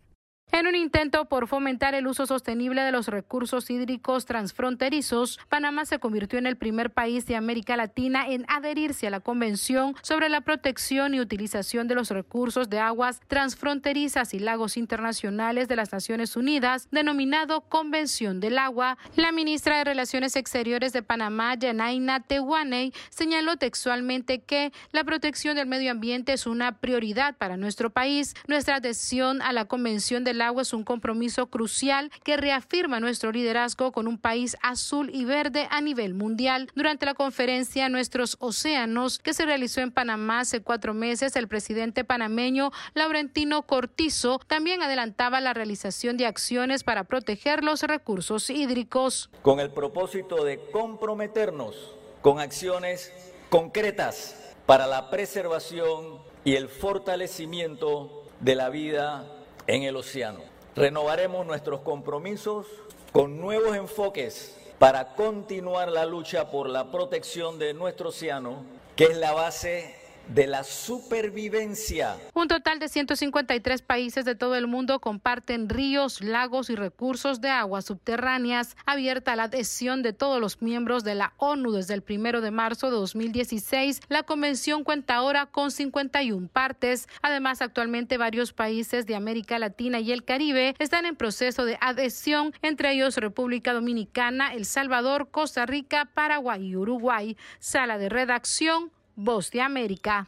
En 0.56 0.68
un 0.68 0.76
intento 0.76 1.26
por 1.26 1.48
fomentar 1.48 1.96
el 1.96 2.06
uso 2.06 2.28
sostenible 2.28 2.84
de 2.84 2.92
los 2.92 3.08
recursos 3.08 3.72
hídricos 3.72 4.26
transfronterizos, 4.26 5.40
Panamá 5.50 5.84
se 5.86 5.98
convirtió 5.98 6.38
en 6.38 6.46
el 6.46 6.58
primer 6.58 6.92
país 6.92 7.26
de 7.26 7.36
América 7.36 7.76
Latina 7.76 8.28
en 8.28 8.46
adherirse 8.48 9.08
a 9.08 9.10
la 9.10 9.20
Convención 9.20 9.96
sobre 10.04 10.30
la 10.30 10.42
protección 10.42 11.16
y 11.16 11.20
utilización 11.20 11.88
de 11.88 11.96
los 11.96 12.12
recursos 12.12 12.70
de 12.70 12.78
aguas 12.78 13.20
transfronterizas 13.28 14.36
y 14.36 14.38
lagos 14.38 14.78
internacionales 14.78 15.68
de 15.68 15.76
las 15.76 15.92
Naciones 15.92 16.38
Unidas, 16.38 16.88
denominado 16.92 17.62
Convención 17.62 18.40
del 18.40 18.60
Agua. 18.60 19.00
La 19.16 19.32
ministra 19.32 19.80
de 19.80 19.86
Relaciones 19.86 20.36
Exteriores 20.36 20.94
de 20.94 21.02
Panamá, 21.02 21.56
Janaina 21.60 22.20
Tehuaney, 22.20 22.94
señaló 23.10 23.58
textualmente 23.58 24.44
que 24.44 24.72
la 24.92 25.04
protección 25.04 25.56
del 25.56 25.66
medio 25.66 25.90
ambiente 25.90 26.32
es 26.32 26.46
una 26.46 26.78
prioridad 26.78 27.36
para 27.38 27.58
nuestro 27.58 27.90
país. 27.90 28.36
Nuestra 28.48 28.76
adhesión 28.76 29.42
a 29.42 29.52
la 29.52 29.66
Convención 29.66 30.24
del 30.24 30.43
agua 30.44 30.62
es 30.62 30.74
un 30.74 30.84
compromiso 30.84 31.48
crucial 31.48 32.12
que 32.24 32.38
reafirma 32.38 33.00
nuestro 33.00 33.32
liderazgo 33.32 33.92
con 33.92 34.08
un 34.08 34.18
país 34.18 34.56
azul 34.62 35.10
y 35.14 35.26
verde 35.26 35.68
a 35.72 35.82
nivel 35.82 36.14
mundial. 36.14 36.70
Durante 36.76 37.06
la 37.06 37.14
conferencia 37.14 37.90
Nuestros 37.90 38.38
Océanos, 38.40 39.20
que 39.20 39.34
se 39.34 39.46
realizó 39.46 39.82
en 39.82 39.92
Panamá 39.92 40.42
hace 40.42 40.62
cuatro 40.62 40.94
meses, 40.94 41.36
el 41.36 41.48
presidente 41.48 42.04
panameño 42.04 42.72
Laurentino 42.94 43.64
Cortizo 43.64 44.40
también 44.48 44.84
adelantaba 44.84 45.42
la 45.42 45.54
realización 45.54 46.18
de 46.18 46.26
acciones 46.26 46.84
para 46.84 47.06
proteger 47.06 47.64
los 47.64 47.82
recursos 47.82 48.50
hídricos. 48.50 49.30
Con 49.42 49.60
el 49.60 49.72
propósito 49.72 50.44
de 50.44 50.60
comprometernos 50.72 51.76
con 52.24 52.40
acciones 52.40 53.12
concretas 53.50 54.56
para 54.66 54.88
la 54.88 55.10
preservación 55.10 56.20
y 56.46 56.56
el 56.56 56.70
fortalecimiento 56.70 58.24
de 58.40 58.56
la 58.56 58.70
vida 58.70 59.43
en 59.68 59.84
el 59.84 59.96
océano. 59.96 60.40
Renovaremos 60.76 61.46
nuestros 61.46 61.82
compromisos 61.82 62.66
con 63.12 63.40
nuevos 63.40 63.76
enfoques 63.76 64.58
para 64.80 65.14
continuar 65.16 65.90
la 65.90 66.06
lucha 66.06 66.50
por 66.52 66.68
la 66.68 66.92
protección 66.92 67.60
de 67.60 67.74
nuestro 67.74 68.10
océano, 68.10 68.66
que 68.96 69.06
es 69.06 69.18
la 69.18 69.34
base 69.34 69.96
de 70.28 70.48
la 70.48 70.64
supervivencia. 70.64 72.18
Un 72.34 72.48
total 72.48 72.80
de 72.80 72.88
153 72.88 73.82
países 73.82 74.26
de 74.26 74.36
todo 74.36 74.56
el 74.56 74.68
mundo 74.68 75.00
comparten 75.00 75.70
ríos, 75.70 76.22
lagos 76.22 76.70
y 76.70 76.76
recursos 76.76 77.42
de 77.42 77.50
aguas 77.50 77.86
subterráneas, 77.86 78.76
abierta 78.86 79.36
la 79.36 79.44
adhesión 79.44 80.02
de 80.02 80.14
todos 80.14 80.40
los 80.40 80.62
miembros 80.62 81.04
de 81.04 81.16
la 81.16 81.34
ONU 81.38 81.72
desde 81.72 81.94
el 81.94 82.02
primero 82.02 82.42
de 82.42 82.52
marzo 82.52 82.88
de 82.88 82.98
2016. 82.98 84.02
La 84.10 84.24
convención 84.24 84.84
cuenta 84.84 85.16
ahora 85.16 85.46
con 85.46 85.72
51 85.72 86.48
partes. 86.48 87.08
Además, 87.22 87.62
actualmente 87.62 88.18
varios 88.18 88.54
países 88.54 89.06
de 89.06 89.16
América 89.16 89.60
Latina 89.60 90.00
y 90.00 90.12
el 90.12 90.24
Caribe 90.24 90.76
están 90.80 91.06
en 91.06 91.16
proceso 91.16 91.66
de 91.66 91.78
adhesión, 91.82 92.54
entre 92.62 92.94
ellos 92.94 93.18
República 93.18 93.74
Dominicana, 93.74 94.54
El 94.54 94.66
Salvador, 94.66 95.30
Costa 95.30 95.66
Rica, 95.66 96.10
Paraguay 96.14 96.66
y 96.66 96.76
Uruguay. 96.76 97.38
Sala 97.60 97.98
de 97.98 98.10
redacción 98.10 98.92
Voz 99.16 99.52
de 99.52 99.62
América. 99.62 100.28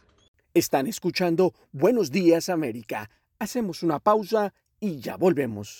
Están 0.53 0.87
escuchando 0.87 1.53
Buenos 1.71 2.11
Días 2.11 2.49
América. 2.49 3.09
Hacemos 3.39 3.83
una 3.83 3.99
pausa 3.99 4.53
y 4.79 4.99
ya 4.99 5.17
volvemos. 5.17 5.79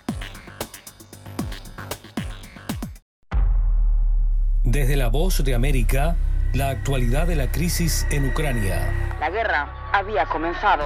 Desde 4.71 4.95
la 4.95 5.09
voz 5.09 5.43
de 5.43 5.53
América, 5.53 6.15
la 6.53 6.69
actualidad 6.69 7.27
de 7.27 7.35
la 7.35 7.51
crisis 7.51 8.07
en 8.09 8.29
Ucrania. 8.29 9.17
La 9.19 9.29
guerra 9.29 9.89
había 9.91 10.25
comenzado. 10.27 10.85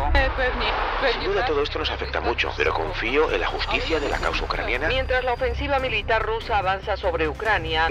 Sin 1.13 1.24
duda 1.24 1.46
todo 1.46 1.62
esto 1.62 1.77
nos 1.77 1.92
afecta 1.92 2.20
mucho, 2.20 2.50
pero 2.58 2.74
confío 2.74 3.32
en 3.32 3.42
la 3.42 3.46
justicia 3.46 4.00
de 4.00 4.10
la 4.10 4.18
causa 4.18 4.44
ucraniana. 4.44 4.88
Mientras 4.88 5.24
la 5.24 5.34
ofensiva 5.34 5.77
militar 5.77 6.24
rusa 6.24 6.58
avanza 6.58 6.98
sobre 6.98 7.27
Ucrania. 7.27 7.89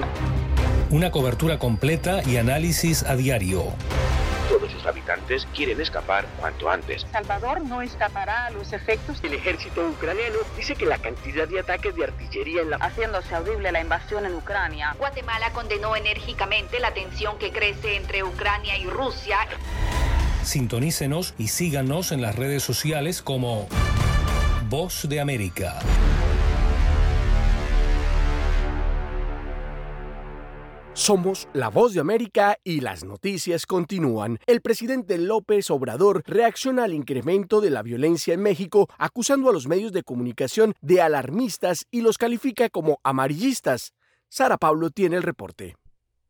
Una 0.90 1.12
cobertura 1.12 1.60
completa 1.60 2.22
y 2.26 2.38
análisis 2.38 3.04
a 3.04 3.14
diario. 3.14 3.62
Sus 4.84 4.90
habitantes 4.90 5.48
quieren 5.56 5.80
escapar 5.80 6.26
cuanto 6.38 6.68
antes. 6.68 7.06
Salvador 7.10 7.62
no 7.62 7.80
escapará 7.80 8.46
a 8.46 8.50
los 8.50 8.70
efectos. 8.74 9.18
El 9.22 9.32
ejército 9.32 9.88
ucraniano 9.88 10.36
dice 10.58 10.74
que 10.74 10.84
la 10.84 10.98
cantidad 10.98 11.48
de 11.48 11.60
ataques 11.60 11.94
de 11.94 12.04
artillería 12.04 12.60
en 12.60 12.68
la... 12.68 12.76
Haciéndose 12.76 13.34
audible 13.34 13.72
la 13.72 13.80
invasión 13.80 14.26
en 14.26 14.34
Ucrania. 14.34 14.94
Guatemala 14.98 15.50
condenó 15.54 15.96
enérgicamente 15.96 16.80
la 16.80 16.92
tensión 16.92 17.38
que 17.38 17.50
crece 17.50 17.96
entre 17.96 18.24
Ucrania 18.24 18.76
y 18.76 18.84
Rusia. 18.84 19.38
Sintonícenos 20.42 21.32
y 21.38 21.48
síganos 21.48 22.12
en 22.12 22.20
las 22.20 22.36
redes 22.36 22.62
sociales 22.62 23.22
como 23.22 23.66
Voz 24.68 25.08
de 25.08 25.18
América. 25.18 25.78
Somos 31.04 31.48
la 31.52 31.68
voz 31.68 31.92
de 31.92 32.00
América 32.00 32.56
y 32.64 32.80
las 32.80 33.04
noticias 33.04 33.66
continúan. 33.66 34.38
El 34.46 34.62
presidente 34.62 35.18
López 35.18 35.70
Obrador 35.70 36.22
reacciona 36.26 36.84
al 36.84 36.94
incremento 36.94 37.60
de 37.60 37.68
la 37.68 37.82
violencia 37.82 38.32
en 38.32 38.40
México, 38.40 38.88
acusando 38.96 39.50
a 39.50 39.52
los 39.52 39.68
medios 39.68 39.92
de 39.92 40.02
comunicación 40.02 40.72
de 40.80 41.02
alarmistas 41.02 41.84
y 41.90 42.00
los 42.00 42.16
califica 42.16 42.70
como 42.70 43.00
amarillistas. 43.02 43.92
Sara 44.30 44.56
Pablo 44.56 44.88
tiene 44.88 45.16
el 45.16 45.22
reporte. 45.22 45.76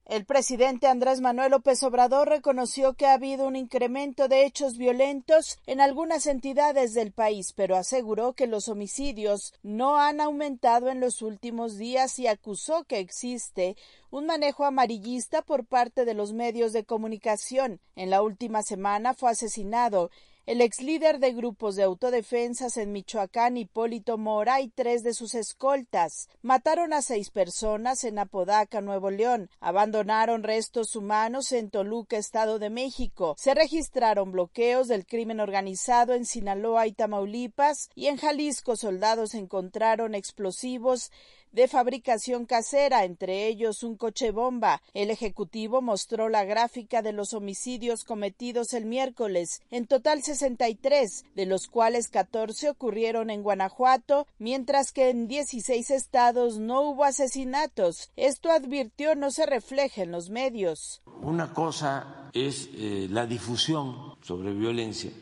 El 0.06 0.26
presidente 0.26 0.86
Andrés 0.86 1.22
Manuel 1.22 1.52
López 1.52 1.82
Obrador 1.82 2.28
reconoció 2.28 2.92
que 2.92 3.06
ha 3.06 3.14
habido 3.14 3.46
un 3.46 3.56
incremento 3.56 4.28
de 4.28 4.44
hechos 4.44 4.76
violentos 4.76 5.58
en 5.66 5.80
algunas 5.80 6.26
entidades 6.26 6.92
del 6.92 7.10
país, 7.10 7.54
pero 7.54 7.74
aseguró 7.74 8.34
que 8.34 8.46
los 8.46 8.68
homicidios 8.68 9.54
no 9.62 9.96
han 9.96 10.20
aumentado 10.20 10.90
en 10.90 11.00
los 11.00 11.22
últimos 11.22 11.78
días 11.78 12.18
y 12.18 12.26
acusó 12.26 12.84
que 12.84 12.98
existe 12.98 13.78
un 14.10 14.26
manejo 14.26 14.66
amarillista 14.66 15.40
por 15.40 15.64
parte 15.64 16.04
de 16.04 16.12
los 16.12 16.34
medios 16.34 16.74
de 16.74 16.84
comunicación. 16.84 17.80
En 17.96 18.10
la 18.10 18.20
última 18.20 18.62
semana 18.62 19.14
fue 19.14 19.30
asesinado 19.30 20.10
el 20.46 20.60
ex 20.60 20.82
líder 20.82 21.20
de 21.20 21.32
grupos 21.32 21.74
de 21.74 21.84
autodefensas 21.84 22.76
en 22.76 22.92
Michoacán, 22.92 23.56
Hipólito 23.56 24.18
Mora, 24.18 24.60
y 24.60 24.68
tres 24.68 25.02
de 25.02 25.14
sus 25.14 25.34
escoltas. 25.34 26.28
Mataron 26.42 26.92
a 26.92 27.00
seis 27.00 27.30
personas 27.30 28.04
en 28.04 28.18
Apodaca, 28.18 28.80
Nuevo 28.82 29.10
León. 29.10 29.48
Abandonaron 29.60 30.42
restos 30.42 30.96
humanos 30.96 31.52
en 31.52 31.70
Toluca, 31.70 32.18
Estado 32.18 32.58
de 32.58 32.68
México. 32.68 33.34
Se 33.38 33.54
registraron 33.54 34.32
bloqueos 34.32 34.88
del 34.88 35.06
crimen 35.06 35.40
organizado 35.40 36.12
en 36.12 36.26
Sinaloa 36.26 36.86
y 36.86 36.92
Tamaulipas. 36.92 37.88
Y 37.94 38.08
en 38.08 38.18
Jalisco, 38.18 38.76
soldados 38.76 39.34
encontraron 39.34 40.14
explosivos 40.14 41.10
de 41.54 41.68
fabricación 41.68 42.46
casera, 42.46 43.04
entre 43.04 43.46
ellos 43.46 43.82
un 43.82 43.96
coche 43.96 44.32
bomba. 44.32 44.82
El 44.92 45.10
Ejecutivo 45.10 45.80
mostró 45.80 46.28
la 46.28 46.44
gráfica 46.44 47.00
de 47.00 47.12
los 47.12 47.32
homicidios 47.32 48.04
cometidos 48.04 48.74
el 48.74 48.84
miércoles, 48.84 49.62
en 49.70 49.86
total 49.86 50.22
63, 50.22 51.24
de 51.34 51.46
los 51.46 51.68
cuales 51.68 52.08
14 52.08 52.70
ocurrieron 52.70 53.30
en 53.30 53.42
Guanajuato, 53.42 54.26
mientras 54.38 54.92
que 54.92 55.10
en 55.10 55.28
16 55.28 55.90
estados 55.90 56.58
no 56.58 56.82
hubo 56.82 57.04
asesinatos. 57.04 58.10
Esto 58.16 58.50
advirtió 58.50 59.14
no 59.14 59.30
se 59.30 59.46
refleja 59.46 60.02
en 60.02 60.10
los 60.10 60.30
medios. 60.30 61.02
Una 61.22 61.54
cosa 61.54 62.30
es 62.32 62.68
eh, 62.74 63.06
la 63.10 63.26
difusión 63.26 64.16
sobre 64.22 64.52
violencia. 64.52 65.12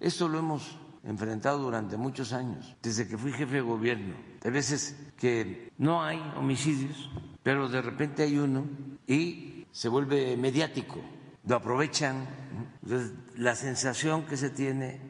Esto 0.00 0.28
lo 0.28 0.40
hemos 0.40 0.62
enfrentado 1.06 1.58
durante 1.58 1.96
muchos 1.96 2.32
años, 2.32 2.76
desde 2.82 3.06
que 3.06 3.16
fui 3.16 3.32
jefe 3.32 3.54
de 3.54 3.60
gobierno. 3.60 4.14
Hay 4.44 4.50
veces 4.50 4.96
que 5.16 5.72
no 5.78 6.02
hay 6.02 6.20
homicidios, 6.36 7.10
pero 7.42 7.68
de 7.68 7.80
repente 7.80 8.24
hay 8.24 8.38
uno 8.38 8.66
y 9.06 9.66
se 9.70 9.88
vuelve 9.88 10.36
mediático, 10.36 11.00
lo 11.46 11.56
aprovechan. 11.56 12.26
La 13.36 13.54
sensación 13.54 14.26
que 14.26 14.36
se 14.36 14.50
tiene 14.50 15.00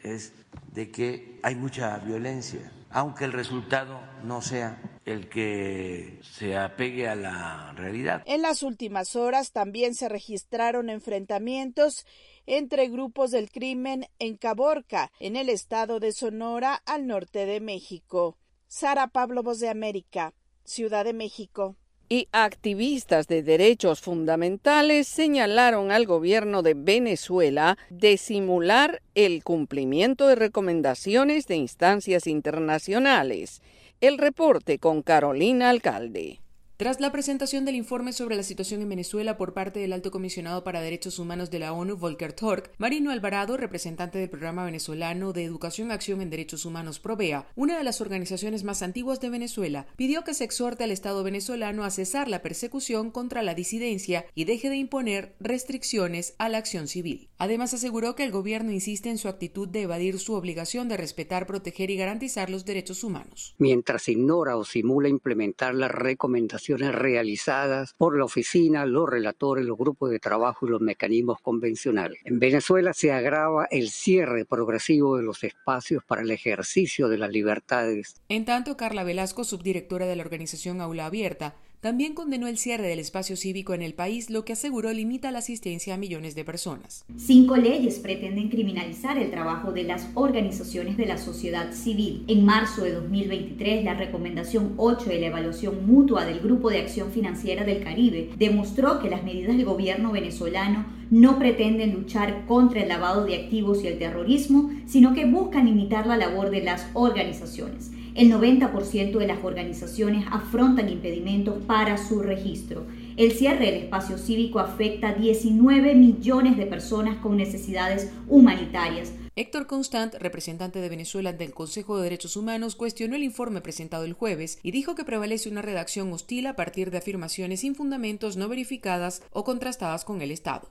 es 0.00 0.32
de 0.72 0.90
que 0.90 1.40
hay 1.42 1.54
mucha 1.54 1.96
violencia, 1.98 2.70
aunque 2.90 3.24
el 3.24 3.32
resultado 3.32 4.00
no 4.24 4.42
sea 4.42 4.78
el 5.06 5.28
que 5.28 6.18
se 6.20 6.56
apegue 6.56 7.08
a 7.08 7.14
la 7.14 7.72
realidad. 7.76 8.22
En 8.26 8.42
las 8.42 8.64
últimas 8.64 9.14
horas 9.14 9.52
también 9.52 9.94
se 9.94 10.08
registraron 10.08 10.90
enfrentamientos 10.90 12.04
entre 12.44 12.88
grupos 12.88 13.30
del 13.30 13.50
crimen 13.50 14.08
en 14.18 14.36
Caborca, 14.36 15.12
en 15.20 15.36
el 15.36 15.48
estado 15.48 16.00
de 16.00 16.12
Sonora, 16.12 16.82
al 16.86 17.06
norte 17.06 17.46
de 17.46 17.60
México. 17.60 18.36
Sara 18.66 19.06
Pablo 19.06 19.44
Voz 19.44 19.60
de 19.60 19.68
América, 19.68 20.34
Ciudad 20.64 21.04
de 21.04 21.12
México. 21.12 21.76
Y 22.08 22.28
activistas 22.32 23.28
de 23.28 23.42
derechos 23.42 24.00
fundamentales 24.00 25.06
señalaron 25.06 25.90
al 25.90 26.06
gobierno 26.06 26.62
de 26.62 26.74
Venezuela 26.74 27.78
de 27.90 28.16
simular 28.16 29.02
el 29.14 29.42
cumplimiento 29.42 30.26
de 30.26 30.36
recomendaciones 30.36 31.46
de 31.46 31.56
instancias 31.56 32.26
internacionales. 32.26 33.60
El 34.02 34.18
reporte 34.18 34.78
con 34.78 35.00
Carolina 35.00 35.70
Alcalde. 35.70 36.42
Tras 36.78 37.00
la 37.00 37.10
presentación 37.10 37.64
del 37.64 37.74
informe 37.74 38.12
sobre 38.12 38.36
la 38.36 38.42
situación 38.42 38.82
en 38.82 38.90
Venezuela 38.90 39.38
por 39.38 39.54
parte 39.54 39.80
del 39.80 39.94
Alto 39.94 40.10
Comisionado 40.10 40.62
para 40.62 40.82
Derechos 40.82 41.18
Humanos 41.18 41.50
de 41.50 41.58
la 41.58 41.72
ONU, 41.72 41.96
Volker 41.96 42.34
Turk, 42.34 42.70
Marino 42.76 43.10
Alvarado, 43.10 43.56
representante 43.56 44.18
del 44.18 44.28
Programa 44.28 44.66
Venezolano 44.66 45.32
de 45.32 45.42
Educación 45.42 45.90
Acción 45.90 46.20
en 46.20 46.28
Derechos 46.28 46.66
Humanos 46.66 47.00
Provea, 47.00 47.48
una 47.56 47.78
de 47.78 47.84
las 47.84 48.02
organizaciones 48.02 48.62
más 48.62 48.82
antiguas 48.82 49.22
de 49.22 49.30
Venezuela, 49.30 49.86
pidió 49.96 50.22
que 50.22 50.34
se 50.34 50.44
exhorte 50.44 50.84
al 50.84 50.90
Estado 50.90 51.24
venezolano 51.24 51.82
a 51.82 51.90
cesar 51.90 52.28
la 52.28 52.42
persecución 52.42 53.10
contra 53.10 53.42
la 53.42 53.54
disidencia 53.54 54.26
y 54.34 54.44
deje 54.44 54.68
de 54.68 54.76
imponer 54.76 55.34
restricciones 55.40 56.34
a 56.36 56.50
la 56.50 56.58
acción 56.58 56.88
civil. 56.88 57.30
Además, 57.38 57.72
aseguró 57.72 58.14
que 58.16 58.24
el 58.24 58.32
gobierno 58.32 58.70
insiste 58.70 59.08
en 59.08 59.16
su 59.16 59.28
actitud 59.28 59.66
de 59.66 59.80
evadir 59.80 60.18
su 60.18 60.34
obligación 60.34 60.90
de 60.90 60.98
respetar, 60.98 61.46
proteger 61.46 61.90
y 61.90 61.96
garantizar 61.96 62.50
los 62.50 62.66
derechos 62.66 63.02
humanos. 63.02 63.54
Mientras 63.56 64.10
ignora 64.10 64.58
o 64.58 64.64
simula 64.66 65.08
implementar 65.08 65.74
las 65.74 65.90
recomendaciones 65.90 66.65
realizadas 66.74 67.94
por 67.96 68.16
la 68.16 68.24
oficina, 68.24 68.86
los 68.86 69.08
relatores, 69.08 69.64
los 69.64 69.78
grupos 69.78 70.10
de 70.10 70.18
trabajo 70.18 70.66
y 70.66 70.70
los 70.70 70.80
mecanismos 70.80 71.40
convencionales. 71.40 72.18
En 72.24 72.38
Venezuela 72.38 72.92
se 72.92 73.12
agrava 73.12 73.66
el 73.70 73.90
cierre 73.90 74.44
progresivo 74.44 75.16
de 75.16 75.22
los 75.22 75.44
espacios 75.44 76.02
para 76.04 76.22
el 76.22 76.30
ejercicio 76.30 77.08
de 77.08 77.18
las 77.18 77.30
libertades. 77.30 78.16
En 78.28 78.44
tanto, 78.44 78.76
Carla 78.76 79.04
Velasco, 79.04 79.44
subdirectora 79.44 80.06
de 80.06 80.16
la 80.16 80.22
organización 80.22 80.80
Aula 80.80 81.06
Abierta, 81.06 81.54
también 81.80 82.14
condenó 82.14 82.46
el 82.46 82.58
cierre 82.58 82.88
del 82.88 82.98
espacio 82.98 83.36
cívico 83.36 83.74
en 83.74 83.82
el 83.82 83.94
país, 83.94 84.30
lo 84.30 84.44
que 84.44 84.54
aseguró 84.54 84.92
limita 84.92 85.30
la 85.30 85.38
asistencia 85.38 85.94
a 85.94 85.98
millones 85.98 86.34
de 86.34 86.44
personas. 86.44 87.04
Cinco 87.16 87.56
leyes 87.56 87.98
pretenden 87.98 88.48
criminalizar 88.48 89.18
el 89.18 89.30
trabajo 89.30 89.72
de 89.72 89.84
las 89.84 90.08
organizaciones 90.14 90.96
de 90.96 91.06
la 91.06 91.18
sociedad 91.18 91.72
civil. 91.72 92.24
En 92.28 92.44
marzo 92.44 92.82
de 92.82 92.92
2023, 92.92 93.84
la 93.84 93.94
recomendación 93.94 94.74
8 94.76 95.10
de 95.10 95.20
la 95.20 95.26
evaluación 95.26 95.86
mutua 95.86 96.24
del 96.24 96.40
Grupo 96.40 96.70
de 96.70 96.80
Acción 96.80 97.10
Financiera 97.10 97.64
del 97.64 97.82
Caribe 97.82 98.30
demostró 98.36 99.00
que 99.00 99.10
las 99.10 99.22
medidas 99.22 99.56
del 99.56 99.64
gobierno 99.64 100.12
venezolano 100.12 100.86
no 101.10 101.38
pretenden 101.38 101.94
luchar 101.94 102.46
contra 102.46 102.82
el 102.82 102.88
lavado 102.88 103.24
de 103.24 103.36
activos 103.36 103.82
y 103.82 103.86
el 103.86 103.98
terrorismo, 103.98 104.70
sino 104.86 105.14
que 105.14 105.24
buscan 105.24 105.66
limitar 105.66 106.06
la 106.06 106.16
labor 106.16 106.50
de 106.50 106.62
las 106.62 106.86
organizaciones. 106.94 107.90
El 108.16 108.32
90% 108.32 109.18
de 109.18 109.26
las 109.26 109.44
organizaciones 109.44 110.24
afrontan 110.30 110.88
impedimentos 110.88 111.62
para 111.66 111.98
su 111.98 112.20
registro. 112.22 112.86
El 113.18 113.32
cierre 113.32 113.66
del 113.66 113.74
espacio 113.74 114.16
cívico 114.16 114.58
afecta 114.58 115.10
a 115.10 115.14
19 115.14 115.94
millones 115.94 116.56
de 116.56 116.64
personas 116.64 117.18
con 117.18 117.36
necesidades 117.36 118.10
humanitarias. 118.26 119.12
Héctor 119.36 119.66
Constant, 119.66 120.14
representante 120.14 120.80
de 120.80 120.88
Venezuela 120.88 121.28
ante 121.28 121.44
el 121.44 121.52
Consejo 121.52 121.98
de 121.98 122.04
Derechos 122.04 122.38
Humanos, 122.38 122.74
cuestionó 122.74 123.16
el 123.16 123.22
informe 123.22 123.60
presentado 123.60 124.04
el 124.04 124.14
jueves 124.14 124.60
y 124.62 124.70
dijo 124.70 124.94
que 124.94 125.04
prevalece 125.04 125.50
una 125.50 125.60
redacción 125.60 126.10
hostil 126.10 126.46
a 126.46 126.56
partir 126.56 126.90
de 126.90 126.96
afirmaciones 126.96 127.60
sin 127.60 127.74
fundamentos 127.74 128.38
no 128.38 128.48
verificadas 128.48 129.22
o 129.30 129.44
contrastadas 129.44 130.06
con 130.06 130.22
el 130.22 130.30
Estado. 130.30 130.70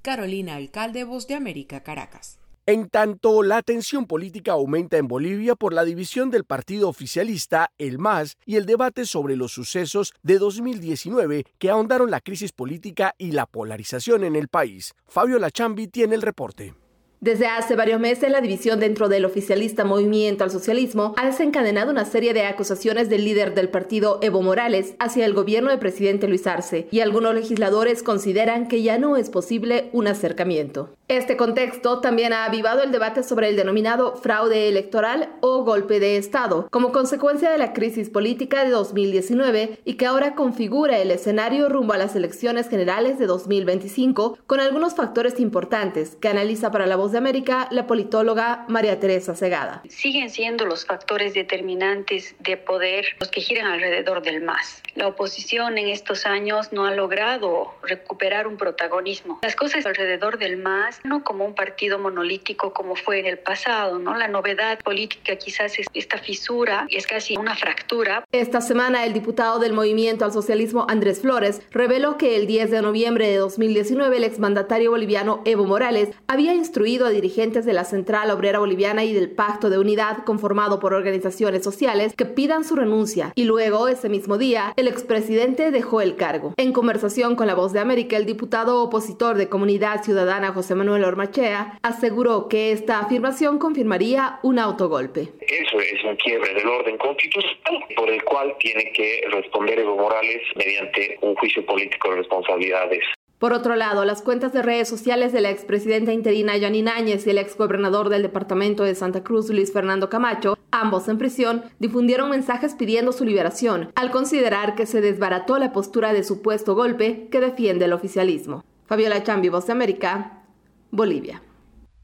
Carolina 0.00 0.54
Alcalde, 0.54 1.04
Voz 1.04 1.26
de 1.26 1.34
América, 1.34 1.82
Caracas. 1.82 2.38
En 2.68 2.88
tanto, 2.88 3.44
la 3.44 3.62
tensión 3.62 4.06
política 4.06 4.50
aumenta 4.50 4.96
en 4.96 5.06
Bolivia 5.06 5.54
por 5.54 5.72
la 5.72 5.84
división 5.84 6.32
del 6.32 6.42
partido 6.42 6.88
oficialista, 6.88 7.70
el 7.78 8.00
MAS, 8.00 8.38
y 8.44 8.56
el 8.56 8.66
debate 8.66 9.06
sobre 9.06 9.36
los 9.36 9.52
sucesos 9.52 10.12
de 10.24 10.40
2019 10.40 11.44
que 11.60 11.70
ahondaron 11.70 12.10
la 12.10 12.20
crisis 12.20 12.50
política 12.50 13.14
y 13.18 13.30
la 13.30 13.46
polarización 13.46 14.24
en 14.24 14.34
el 14.34 14.48
país. 14.48 14.94
Fabio 15.06 15.38
Lachambi 15.38 15.86
tiene 15.86 16.16
el 16.16 16.22
reporte. 16.22 16.74
Desde 17.20 17.46
hace 17.46 17.76
varios 17.76 18.00
meses, 18.00 18.32
la 18.32 18.40
división 18.40 18.80
dentro 18.80 19.08
del 19.08 19.26
oficialista 19.26 19.84
Movimiento 19.84 20.42
al 20.42 20.50
Socialismo 20.50 21.14
ha 21.18 21.24
desencadenado 21.24 21.92
una 21.92 22.04
serie 22.04 22.34
de 22.34 22.46
acusaciones 22.46 23.08
del 23.08 23.24
líder 23.24 23.54
del 23.54 23.68
partido, 23.68 24.18
Evo 24.22 24.42
Morales, 24.42 24.96
hacia 24.98 25.24
el 25.24 25.34
gobierno 25.34 25.70
del 25.70 25.78
presidente 25.78 26.26
Luis 26.26 26.48
Arce, 26.48 26.88
y 26.90 26.98
algunos 26.98 27.32
legisladores 27.32 28.02
consideran 28.02 28.66
que 28.66 28.82
ya 28.82 28.98
no 28.98 29.16
es 29.16 29.30
posible 29.30 29.88
un 29.92 30.08
acercamiento. 30.08 30.95
Este 31.08 31.36
contexto 31.36 32.00
también 32.00 32.32
ha 32.32 32.46
avivado 32.46 32.82
el 32.82 32.90
debate 32.90 33.22
sobre 33.22 33.48
el 33.48 33.54
denominado 33.54 34.16
fraude 34.16 34.68
electoral 34.68 35.28
o 35.40 35.62
golpe 35.62 36.00
de 36.00 36.16
Estado, 36.16 36.66
como 36.72 36.90
consecuencia 36.90 37.48
de 37.48 37.58
la 37.58 37.72
crisis 37.72 38.10
política 38.10 38.64
de 38.64 38.70
2019 38.70 39.78
y 39.84 39.94
que 39.94 40.06
ahora 40.06 40.34
configura 40.34 40.98
el 40.98 41.12
escenario 41.12 41.68
rumbo 41.68 41.92
a 41.92 41.98
las 41.98 42.16
elecciones 42.16 42.68
generales 42.68 43.20
de 43.20 43.26
2025, 43.26 44.36
con 44.48 44.58
algunos 44.58 44.96
factores 44.96 45.38
importantes 45.38 46.16
que 46.16 46.26
analiza 46.26 46.72
para 46.72 46.86
la 46.86 46.96
voz 46.96 47.12
de 47.12 47.18
América 47.18 47.68
la 47.70 47.86
politóloga 47.86 48.64
María 48.66 48.98
Teresa 48.98 49.36
Segada. 49.36 49.82
Siguen 49.88 50.28
siendo 50.28 50.66
los 50.66 50.86
factores 50.86 51.34
determinantes 51.34 52.34
de 52.40 52.56
poder 52.56 53.06
los 53.20 53.30
que 53.30 53.40
giran 53.42 53.66
alrededor 53.66 54.22
del 54.22 54.42
MAS. 54.42 54.82
La 54.96 55.06
oposición 55.06 55.78
en 55.78 55.86
estos 55.86 56.26
años 56.26 56.72
no 56.72 56.84
ha 56.84 56.90
logrado 56.90 57.74
recuperar 57.84 58.48
un 58.48 58.56
protagonismo. 58.56 59.38
Las 59.42 59.54
cosas 59.54 59.86
alrededor 59.86 60.38
del 60.38 60.56
MAS, 60.56 60.95
no 61.04 61.24
como 61.24 61.44
un 61.44 61.54
partido 61.54 61.98
monolítico 61.98 62.72
como 62.72 62.96
fue 62.96 63.20
en 63.20 63.26
el 63.26 63.38
pasado, 63.38 63.98
¿no? 63.98 64.16
La 64.16 64.28
novedad 64.28 64.78
política 64.80 65.36
quizás 65.36 65.78
es 65.78 65.86
esta 65.94 66.18
fisura, 66.18 66.86
es 66.90 67.06
casi 67.06 67.36
una 67.36 67.54
fractura. 67.54 68.24
Esta 68.32 68.60
semana 68.60 69.04
el 69.04 69.12
diputado 69.12 69.58
del 69.58 69.72
Movimiento 69.72 70.24
al 70.24 70.32
Socialismo 70.32 70.86
Andrés 70.88 71.20
Flores 71.20 71.62
reveló 71.70 72.16
que 72.16 72.36
el 72.36 72.46
10 72.46 72.70
de 72.70 72.82
noviembre 72.82 73.28
de 73.28 73.36
2019 73.36 74.16
el 74.16 74.24
exmandatario 74.24 74.90
boliviano 74.90 75.42
Evo 75.44 75.64
Morales 75.64 76.10
había 76.26 76.54
instruido 76.54 77.06
a 77.06 77.10
dirigentes 77.10 77.64
de 77.64 77.72
la 77.72 77.84
Central 77.84 78.30
Obrera 78.30 78.58
Boliviana 78.58 79.04
y 79.04 79.12
del 79.12 79.30
Pacto 79.30 79.70
de 79.70 79.78
Unidad 79.78 80.24
conformado 80.24 80.80
por 80.80 80.94
organizaciones 80.94 81.62
sociales 81.62 82.14
que 82.16 82.26
pidan 82.26 82.64
su 82.64 82.76
renuncia 82.76 83.32
y 83.34 83.44
luego 83.44 83.88
ese 83.88 84.08
mismo 84.08 84.38
día 84.38 84.72
el 84.76 84.88
expresidente 84.88 85.70
dejó 85.70 86.00
el 86.00 86.16
cargo. 86.16 86.54
En 86.56 86.72
conversación 86.72 87.36
con 87.36 87.46
La 87.46 87.54
Voz 87.54 87.72
de 87.72 87.80
América, 87.80 88.16
el 88.16 88.26
diputado 88.26 88.82
opositor 88.82 89.36
de 89.36 89.48
Comunidad 89.48 90.02
Ciudadana 90.02 90.52
José 90.52 90.74
Manuel 90.74 90.85
Ormachea 90.88 91.78
aseguró 91.82 92.48
que 92.48 92.72
esta 92.72 93.00
afirmación 93.00 93.58
confirmaría 93.58 94.38
un 94.42 94.58
autogolpe. 94.58 95.32
Eso 95.40 95.80
es 95.80 96.04
un 96.04 96.16
quiebre 96.16 96.54
del 96.54 96.66
orden 96.66 96.96
constitucional 96.98 97.84
por 97.96 98.10
el 98.10 98.22
cual 98.24 98.54
tiene 98.58 98.92
que 98.92 99.22
responder 99.30 99.78
Evo 99.78 99.96
Morales 99.96 100.42
mediante 100.54 101.18
un 101.20 101.34
juicio 101.34 101.64
político 101.64 102.10
de 102.10 102.16
responsabilidades. 102.16 103.00
Por 103.38 103.52
otro 103.52 103.76
lado, 103.76 104.06
las 104.06 104.22
cuentas 104.22 104.54
de 104.54 104.62
redes 104.62 104.88
sociales 104.88 105.30
de 105.30 105.42
la 105.42 105.50
expresidenta 105.50 106.10
interina 106.10 106.56
Yanine 106.56 106.90
Áñez 106.90 107.26
y 107.26 107.30
el 107.30 107.38
exgobernador 107.38 108.08
del 108.08 108.22
departamento 108.22 108.82
de 108.82 108.94
Santa 108.94 109.22
Cruz, 109.22 109.50
Luis 109.50 109.74
Fernando 109.74 110.08
Camacho, 110.08 110.58
ambos 110.70 111.06
en 111.08 111.18
prisión, 111.18 111.62
difundieron 111.78 112.30
mensajes 112.30 112.74
pidiendo 112.74 113.12
su 113.12 113.26
liberación, 113.26 113.92
al 113.94 114.10
considerar 114.10 114.74
que 114.74 114.86
se 114.86 115.02
desbarató 115.02 115.58
la 115.58 115.72
postura 115.72 116.14
de 116.14 116.24
supuesto 116.24 116.74
golpe 116.74 117.28
que 117.30 117.40
defiende 117.40 117.84
el 117.84 117.92
oficialismo. 117.92 118.64
Fabiola 118.86 119.22
Chambi, 119.22 119.50
Voz 119.50 119.66
de 119.66 119.72
América, 119.72 120.45
Bolivia. 120.90 121.42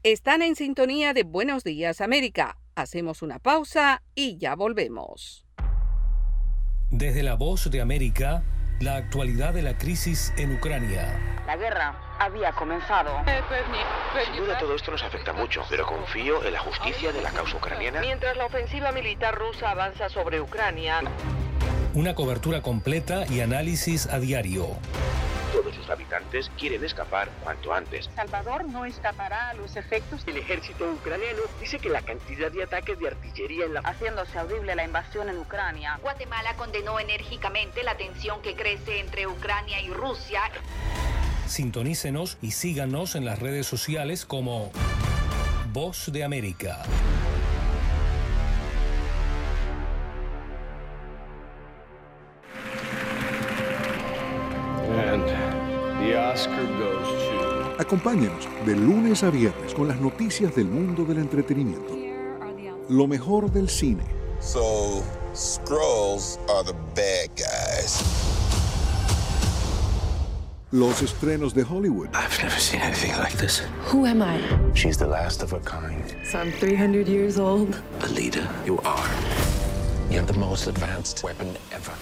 Están 0.03 0.41
en 0.41 0.55
sintonía 0.55 1.13
de 1.13 1.23
Buenos 1.23 1.63
Días 1.63 2.01
América. 2.01 2.57
Hacemos 2.75 3.21
una 3.21 3.39
pausa 3.39 4.01
y 4.15 4.37
ya 4.37 4.55
volvemos. 4.55 5.45
Desde 6.89 7.23
la 7.23 7.35
Voz 7.35 7.71
de 7.71 7.81
América, 7.81 8.43
la 8.79 8.97
actualidad 8.97 9.53
de 9.53 9.61
la 9.61 9.77
crisis 9.77 10.33
en 10.37 10.55
Ucrania. 10.55 11.19
La 11.47 11.55
guerra 11.55 12.15
había 12.19 12.51
comenzado. 12.51 13.11
Sin 14.25 14.35
duda 14.35 14.57
todo 14.57 14.75
esto 14.75 14.91
nos 14.91 15.03
afecta 15.03 15.33
mucho, 15.33 15.63
pero 15.69 15.85
confío 15.85 16.43
en 16.43 16.53
la 16.53 16.59
justicia 16.59 17.11
de 17.11 17.21
la 17.21 17.31
causa 17.31 17.57
ucraniana. 17.57 18.01
Mientras 18.01 18.35
la 18.37 18.45
ofensiva 18.45 18.91
militar 18.91 19.35
rusa 19.35 19.71
avanza 19.71 20.09
sobre 20.09 20.39
Ucrania. 20.41 21.01
Una 21.95 22.15
cobertura 22.15 22.63
completa 22.63 23.27
y 23.29 23.41
análisis 23.41 24.07
a 24.07 24.19
diario. 24.19 24.65
Todos 25.51 25.75
sus 25.75 25.87
habitantes 25.91 26.49
quieren 26.57 26.83
escapar 26.83 27.29
cuanto 27.43 27.71
antes. 27.71 28.09
Salvador 28.15 28.65
no 28.65 28.83
escapará 28.85 29.49
a 29.49 29.53
los 29.53 29.75
efectos. 29.75 30.23
El 30.25 30.37
ejército 30.37 30.91
ucraniano 30.91 31.41
dice 31.61 31.77
que 31.77 31.89
la 31.89 32.01
cantidad 32.01 32.51
de 32.51 32.63
ataques 32.63 32.97
de 32.97 33.09
artillería 33.09 33.65
en 33.65 33.75
la... 33.75 33.81
Haciéndose 33.81 34.39
audible 34.39 34.73
la 34.73 34.85
invasión 34.85 35.29
en 35.29 35.37
Ucrania. 35.37 35.99
Guatemala 36.01 36.55
condenó 36.55 36.99
enérgicamente 36.99 37.83
la 37.83 37.95
tensión 37.95 38.41
que 38.41 38.55
crece 38.55 38.99
entre 38.99 39.27
Ucrania 39.27 39.79
y 39.79 39.89
Rusia. 39.89 40.41
Sintonícenos 41.45 42.39
y 42.41 42.51
síganos 42.51 43.13
en 43.13 43.25
las 43.25 43.37
redes 43.37 43.67
sociales 43.67 44.25
como 44.25 44.71
Voz 45.71 46.11
de 46.11 46.23
América. 46.23 46.81
Acompáñenos 57.77 58.47
de 58.65 58.75
lunes 58.75 59.23
a 59.23 59.29
viernes 59.29 59.73
con 59.73 59.87
las 59.87 59.99
noticias 59.99 60.55
del 60.55 60.65
mundo 60.65 61.05
del 61.05 61.19
entretenimiento. 61.19 61.95
Lo 62.89 63.07
mejor 63.07 63.51
del 63.51 63.69
cine. 63.69 64.03
So, 64.39 65.03
Skrulls 65.33 66.39
are 66.49 66.63
the 66.63 66.73
bad 66.95 67.29
guys. 67.35 68.03
Los 70.71 71.03
estrenos 71.03 71.53
de 71.53 71.63
Hollywood. 71.63 72.09
I've 72.15 72.41
never 72.41 72.59
seen 72.59 72.81
anything 72.81 73.15
like 73.19 73.37
this. 73.37 73.61
Who 73.91 74.05
am 74.07 74.23
I? 74.23 74.39
She's 74.73 74.97
the 74.97 75.05
last 75.05 75.43
of 75.43 75.51
her 75.51 75.61
kind. 75.61 76.15
So 76.25 76.39
I'm 76.39 76.51
300 76.51 77.07
years 77.07 77.37
old. 77.37 77.79
A 78.01 78.07
leader, 78.07 78.47
you 78.65 78.79
are. 78.79 79.09
You 80.09 80.17
have 80.17 80.27
the 80.27 80.39
most 80.39 80.67
advanced 80.67 81.23
weapon 81.23 81.55
ever. 81.71 81.93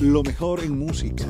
Lo 0.00 0.24
mejor 0.24 0.60
en 0.64 0.78
música. 0.78 1.26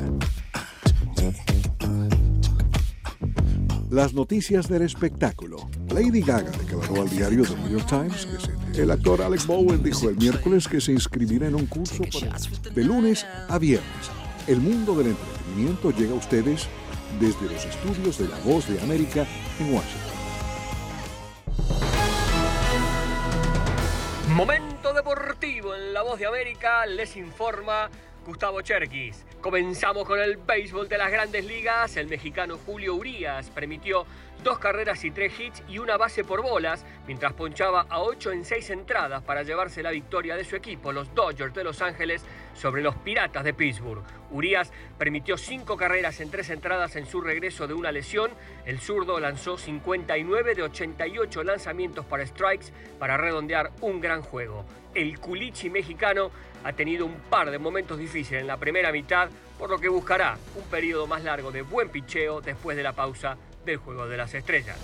Las 3.95 4.13
noticias 4.13 4.67
del 4.69 4.83
espectáculo. 4.83 5.69
Lady 5.91 6.21
Gaga 6.21 6.51
declaró 6.51 7.03
al 7.03 7.09
diario 7.11 7.45
The 7.45 7.55
New 7.55 7.79
York 7.79 7.87
Times 7.89 8.27
que 8.27 8.41
se- 8.75 8.83
el 8.83 8.91
actor 8.91 9.23
Alex 9.23 9.47
Bowen 9.47 9.85
dijo 9.85 10.09
el 10.09 10.17
miércoles 10.17 10.67
que 10.67 10.81
se 10.81 10.91
inscribirá 10.91 11.47
en 11.47 11.55
un 11.55 11.67
curso 11.67 12.03
para- 12.13 12.37
de 12.75 12.83
lunes 12.83 13.25
a 13.49 13.57
viernes. 13.57 14.11
El 14.49 14.59
mundo 14.61 14.97
del 14.97 15.13
entretenimiento 15.13 15.93
llega 15.93 16.11
a 16.11 16.17
ustedes 16.17 16.67
desde 17.21 17.43
los 17.49 17.65
estudios 17.65 18.19
de 18.19 18.27
La 18.27 18.39
Voz 18.41 18.67
de 18.67 18.81
América 18.81 19.29
en 19.61 19.73
Washington. 19.73 20.11
Momento 24.35 24.93
deportivo 24.93 25.73
en 25.77 25.93
La 25.95 26.03
Voz 26.03 26.19
de 26.19 26.27
América 26.27 26.85
les 26.87 27.17
informa 27.17 27.89
Gustavo 28.27 28.61
Cherkis. 28.61 29.25
Comenzamos 29.45 30.07
con 30.07 30.19
el 30.19 30.39
béisbol 30.39 30.89
de 30.89 30.97
las 30.97 31.11
grandes 31.11 31.45
ligas. 31.45 31.99
El 31.99 32.07
mexicano 32.07 32.59
Julio 32.65 32.95
Urías 32.95 33.51
permitió 33.51 34.07
dos 34.43 34.59
carreras 34.59 35.05
y 35.05 35.11
tres 35.11 35.39
hits 35.39 35.63
y 35.69 35.77
una 35.77 35.99
base 35.99 36.25
por 36.25 36.41
bolas, 36.41 36.83
mientras 37.07 37.35
ponchaba 37.35 37.85
a 37.91 38.01
ocho 38.01 38.33
en 38.33 38.47
seis 38.47 38.71
entradas 38.71 39.23
para 39.23 39.43
llevarse 39.43 39.83
la 39.83 39.91
victoria 39.91 40.35
de 40.35 40.47
su 40.47 40.57
equipo, 40.57 40.93
los 40.93 41.15
Dodgers 41.15 41.53
de 41.53 41.63
Los 41.63 41.83
Ángeles, 41.83 42.25
sobre 42.55 42.83
los 42.83 42.95
Piratas 42.97 43.45
de 43.45 43.55
Pittsburgh. 43.55 44.03
Urías 44.31 44.73
permitió 44.99 45.37
cinco 45.37 45.77
carreras 45.77 46.21
en 46.21 46.31
tres 46.31 46.51
entradas 46.51 46.97
en 46.97 47.07
su 47.07 47.21
regreso 47.21 47.67
de 47.67 47.75
una 47.75 47.93
lesión. 47.93 48.31
El 48.65 48.81
zurdo 48.81 49.21
lanzó 49.21 49.59
59 49.59 50.55
de 50.55 50.63
88 50.63 51.45
lanzamientos 51.45 52.05
para 52.05 52.27
strikes 52.27 52.67
para 52.99 53.17
redondear 53.17 53.71
un 53.81 54.01
gran 54.01 54.23
juego. 54.23 54.65
El 54.95 55.19
culichi 55.19 55.71
mexicano 55.71 56.31
ha 56.65 56.73
tenido 56.73 57.05
un 57.07 57.15
par 57.29 57.51
de 57.51 57.59
momentos 57.59 57.99
difíciles 57.99 58.41
en 58.41 58.47
la 58.47 58.57
primera 58.57 58.91
mitad, 58.91 59.29
por 59.59 59.71
lo 59.71 59.79
que 59.79 59.89
buscará 59.89 60.39
un 60.57 60.65
periodo 60.71 61.07
más 61.07 61.23
largo 61.23 61.53
de 61.53 61.63
buen 61.63 61.91
picheo 61.91 62.41
después 62.41 62.77
de 62.77 62.83
la 62.83 62.93
pausa 62.93 63.37
del 63.65 63.77
Juego 63.77 64.07
de 64.07 64.17
las 64.17 64.35
Estrellas. 64.35 64.79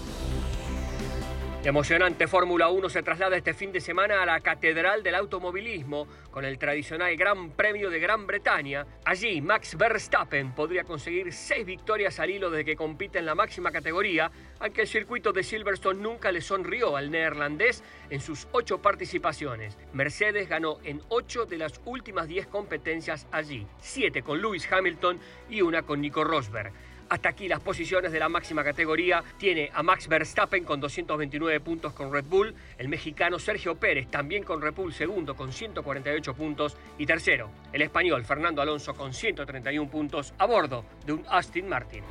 Emocionante 1.68 2.26
Fórmula 2.26 2.70
1 2.70 2.88
se 2.88 3.02
traslada 3.02 3.36
este 3.36 3.52
fin 3.52 3.70
de 3.70 3.82
semana 3.82 4.22
a 4.22 4.26
la 4.26 4.40
Catedral 4.40 5.02
del 5.02 5.14
Automovilismo 5.14 6.06
con 6.30 6.46
el 6.46 6.58
tradicional 6.58 7.14
Gran 7.16 7.50
Premio 7.50 7.90
de 7.90 8.00
Gran 8.00 8.26
Bretaña. 8.26 8.86
Allí 9.04 9.42
Max 9.42 9.76
Verstappen 9.76 10.54
podría 10.54 10.84
conseguir 10.84 11.34
seis 11.34 11.66
victorias 11.66 12.18
al 12.18 12.30
hilo 12.30 12.48
desde 12.48 12.64
que 12.64 12.76
compite 12.76 13.18
en 13.18 13.26
la 13.26 13.34
máxima 13.34 13.70
categoría, 13.70 14.30
aunque 14.58 14.82
el 14.82 14.88
circuito 14.88 15.32
de 15.32 15.42
Silverstone 15.42 16.00
nunca 16.00 16.32
le 16.32 16.40
sonrió 16.40 16.96
al 16.96 17.10
neerlandés 17.10 17.84
en 18.08 18.20
sus 18.20 18.48
ocho 18.52 18.78
participaciones. 18.78 19.76
Mercedes 19.92 20.48
ganó 20.48 20.78
en 20.82 21.02
ocho 21.10 21.44
de 21.44 21.58
las 21.58 21.78
últimas 21.84 22.26
diez 22.26 22.46
competencias 22.46 23.26
allí, 23.32 23.66
siete 23.80 24.22
con 24.22 24.40
Lewis 24.40 24.66
Hamilton 24.72 25.20
y 25.50 25.60
una 25.60 25.82
con 25.82 26.00
Nico 26.00 26.24
Rosberg. 26.24 26.72
Hasta 27.10 27.30
aquí 27.30 27.48
las 27.48 27.58
posiciones 27.58 28.12
de 28.12 28.20
la 28.20 28.28
máxima 28.28 28.62
categoría. 28.62 29.24
Tiene 29.36 29.68
a 29.74 29.82
Max 29.82 30.06
Verstappen 30.06 30.62
con 30.64 30.78
229 30.78 31.58
puntos 31.58 31.92
con 31.92 32.12
Red 32.12 32.26
Bull. 32.26 32.54
El 32.78 32.88
mexicano 32.88 33.40
Sergio 33.40 33.74
Pérez 33.74 34.06
también 34.08 34.44
con 34.44 34.62
Red 34.62 34.74
Bull 34.74 34.94
segundo 34.94 35.34
con 35.34 35.52
148 35.52 36.34
puntos. 36.34 36.76
Y 36.98 37.06
tercero, 37.06 37.50
el 37.72 37.82
español 37.82 38.24
Fernando 38.24 38.62
Alonso 38.62 38.94
con 38.94 39.12
131 39.12 39.90
puntos 39.90 40.32
a 40.38 40.46
bordo 40.46 40.84
de 41.04 41.14
un 41.14 41.26
Aston 41.28 41.68
Martin. 41.68 42.04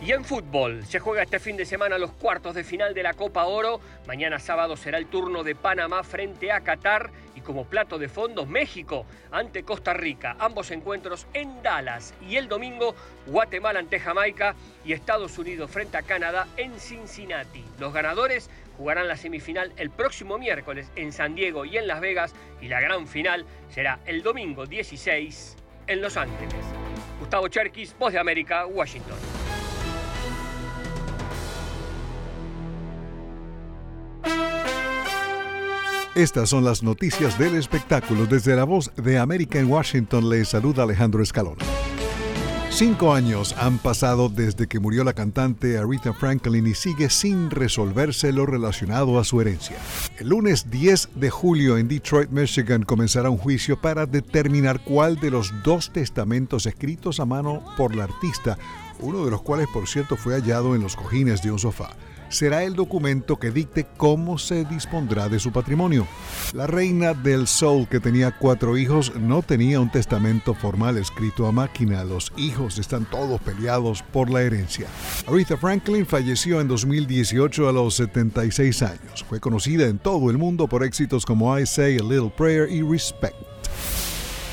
Y 0.00 0.10
en 0.10 0.24
fútbol, 0.24 0.84
se 0.86 0.98
juega 0.98 1.22
este 1.22 1.38
fin 1.38 1.56
de 1.56 1.66
semana 1.66 1.96
los 1.96 2.12
cuartos 2.12 2.54
de 2.54 2.64
final 2.64 2.92
de 2.92 3.04
la 3.04 3.12
Copa 3.12 3.44
Oro. 3.44 3.78
Mañana 4.06 4.40
sábado 4.40 4.76
será 4.76 4.96
el 4.98 5.06
turno 5.06 5.44
de 5.44 5.54
Panamá 5.54 6.02
frente 6.02 6.50
a 6.50 6.62
Qatar 6.62 7.10
como 7.42 7.64
plato 7.64 7.98
de 7.98 8.08
fondo 8.08 8.46
México 8.46 9.06
ante 9.30 9.62
Costa 9.62 9.92
Rica. 9.92 10.36
Ambos 10.38 10.70
encuentros 10.70 11.26
en 11.34 11.62
Dallas 11.62 12.14
y 12.28 12.36
el 12.36 12.48
domingo 12.48 12.94
Guatemala 13.26 13.78
ante 13.78 14.00
Jamaica 14.00 14.54
y 14.84 14.92
Estados 14.92 15.38
Unidos 15.38 15.70
frente 15.70 15.96
a 15.96 16.02
Canadá 16.02 16.48
en 16.56 16.78
Cincinnati. 16.78 17.64
Los 17.78 17.92
ganadores 17.92 18.50
jugarán 18.76 19.08
la 19.08 19.16
semifinal 19.16 19.72
el 19.76 19.90
próximo 19.90 20.38
miércoles 20.38 20.90
en 20.96 21.12
San 21.12 21.34
Diego 21.34 21.64
y 21.64 21.76
en 21.76 21.86
Las 21.86 22.00
Vegas 22.00 22.34
y 22.60 22.68
la 22.68 22.80
gran 22.80 23.06
final 23.06 23.44
será 23.70 24.00
el 24.06 24.22
domingo 24.22 24.66
16 24.66 25.56
en 25.86 26.00
Los 26.00 26.16
Ángeles. 26.16 26.64
Gustavo 27.18 27.48
Cherkis, 27.48 27.96
Voz 27.98 28.12
de 28.12 28.18
América, 28.18 28.66
Washington. 28.66 29.41
Estas 36.14 36.50
son 36.50 36.62
las 36.62 36.82
noticias 36.82 37.38
del 37.38 37.54
espectáculo. 37.54 38.26
Desde 38.26 38.54
la 38.54 38.64
voz 38.64 38.94
de 38.96 39.18
América 39.18 39.58
en 39.58 39.70
Washington 39.70 40.28
le 40.28 40.44
saluda 40.44 40.82
Alejandro 40.82 41.22
Escalón. 41.22 41.56
Cinco 42.68 43.14
años 43.14 43.54
han 43.58 43.78
pasado 43.78 44.28
desde 44.28 44.66
que 44.66 44.78
murió 44.78 45.04
la 45.04 45.14
cantante 45.14 45.78
Aretha 45.78 46.12
Franklin 46.12 46.66
y 46.66 46.74
sigue 46.74 47.08
sin 47.08 47.50
resolverse 47.50 48.30
lo 48.30 48.44
relacionado 48.44 49.18
a 49.18 49.24
su 49.24 49.40
herencia. 49.40 49.76
El 50.18 50.28
lunes 50.28 50.70
10 50.70 51.10
de 51.14 51.30
julio 51.30 51.78
en 51.78 51.88
Detroit, 51.88 52.28
Michigan, 52.28 52.82
comenzará 52.82 53.30
un 53.30 53.38
juicio 53.38 53.80
para 53.80 54.04
determinar 54.04 54.80
cuál 54.84 55.18
de 55.18 55.30
los 55.30 55.50
dos 55.62 55.94
testamentos 55.94 56.66
escritos 56.66 57.20
a 57.20 57.24
mano 57.24 57.64
por 57.78 57.94
la 57.94 58.04
artista, 58.04 58.58
uno 59.00 59.24
de 59.24 59.30
los 59.30 59.40
cuales 59.40 59.66
por 59.72 59.88
cierto 59.88 60.18
fue 60.18 60.34
hallado 60.34 60.74
en 60.74 60.82
los 60.82 60.94
cojines 60.94 61.42
de 61.42 61.52
un 61.52 61.58
sofá, 61.58 61.96
será 62.32 62.64
el 62.64 62.74
documento 62.74 63.38
que 63.38 63.50
dicte 63.50 63.86
cómo 63.96 64.38
se 64.38 64.64
dispondrá 64.64 65.28
de 65.28 65.38
su 65.38 65.52
patrimonio. 65.52 66.06
La 66.54 66.66
reina 66.66 67.14
del 67.14 67.46
Soul, 67.46 67.86
que 67.86 68.00
tenía 68.00 68.36
cuatro 68.36 68.76
hijos, 68.76 69.14
no 69.14 69.42
tenía 69.42 69.80
un 69.80 69.90
testamento 69.90 70.54
formal 70.54 70.96
escrito 70.96 71.46
a 71.46 71.52
máquina. 71.52 72.04
Los 72.04 72.32
hijos 72.36 72.78
están 72.78 73.04
todos 73.04 73.40
peleados 73.40 74.02
por 74.02 74.30
la 74.30 74.42
herencia. 74.42 74.86
Aretha 75.26 75.56
Franklin 75.56 76.06
falleció 76.06 76.60
en 76.60 76.68
2018 76.68 77.68
a 77.68 77.72
los 77.72 77.94
76 77.94 78.82
años. 78.82 79.24
Fue 79.28 79.38
conocida 79.38 79.86
en 79.86 79.98
todo 79.98 80.30
el 80.30 80.38
mundo 80.38 80.66
por 80.68 80.84
éxitos 80.84 81.26
como 81.26 81.56
I 81.58 81.66
Say 81.66 81.98
a 81.98 82.02
Little 82.02 82.32
Prayer 82.36 82.70
y 82.70 82.82
Respect. 82.82 83.51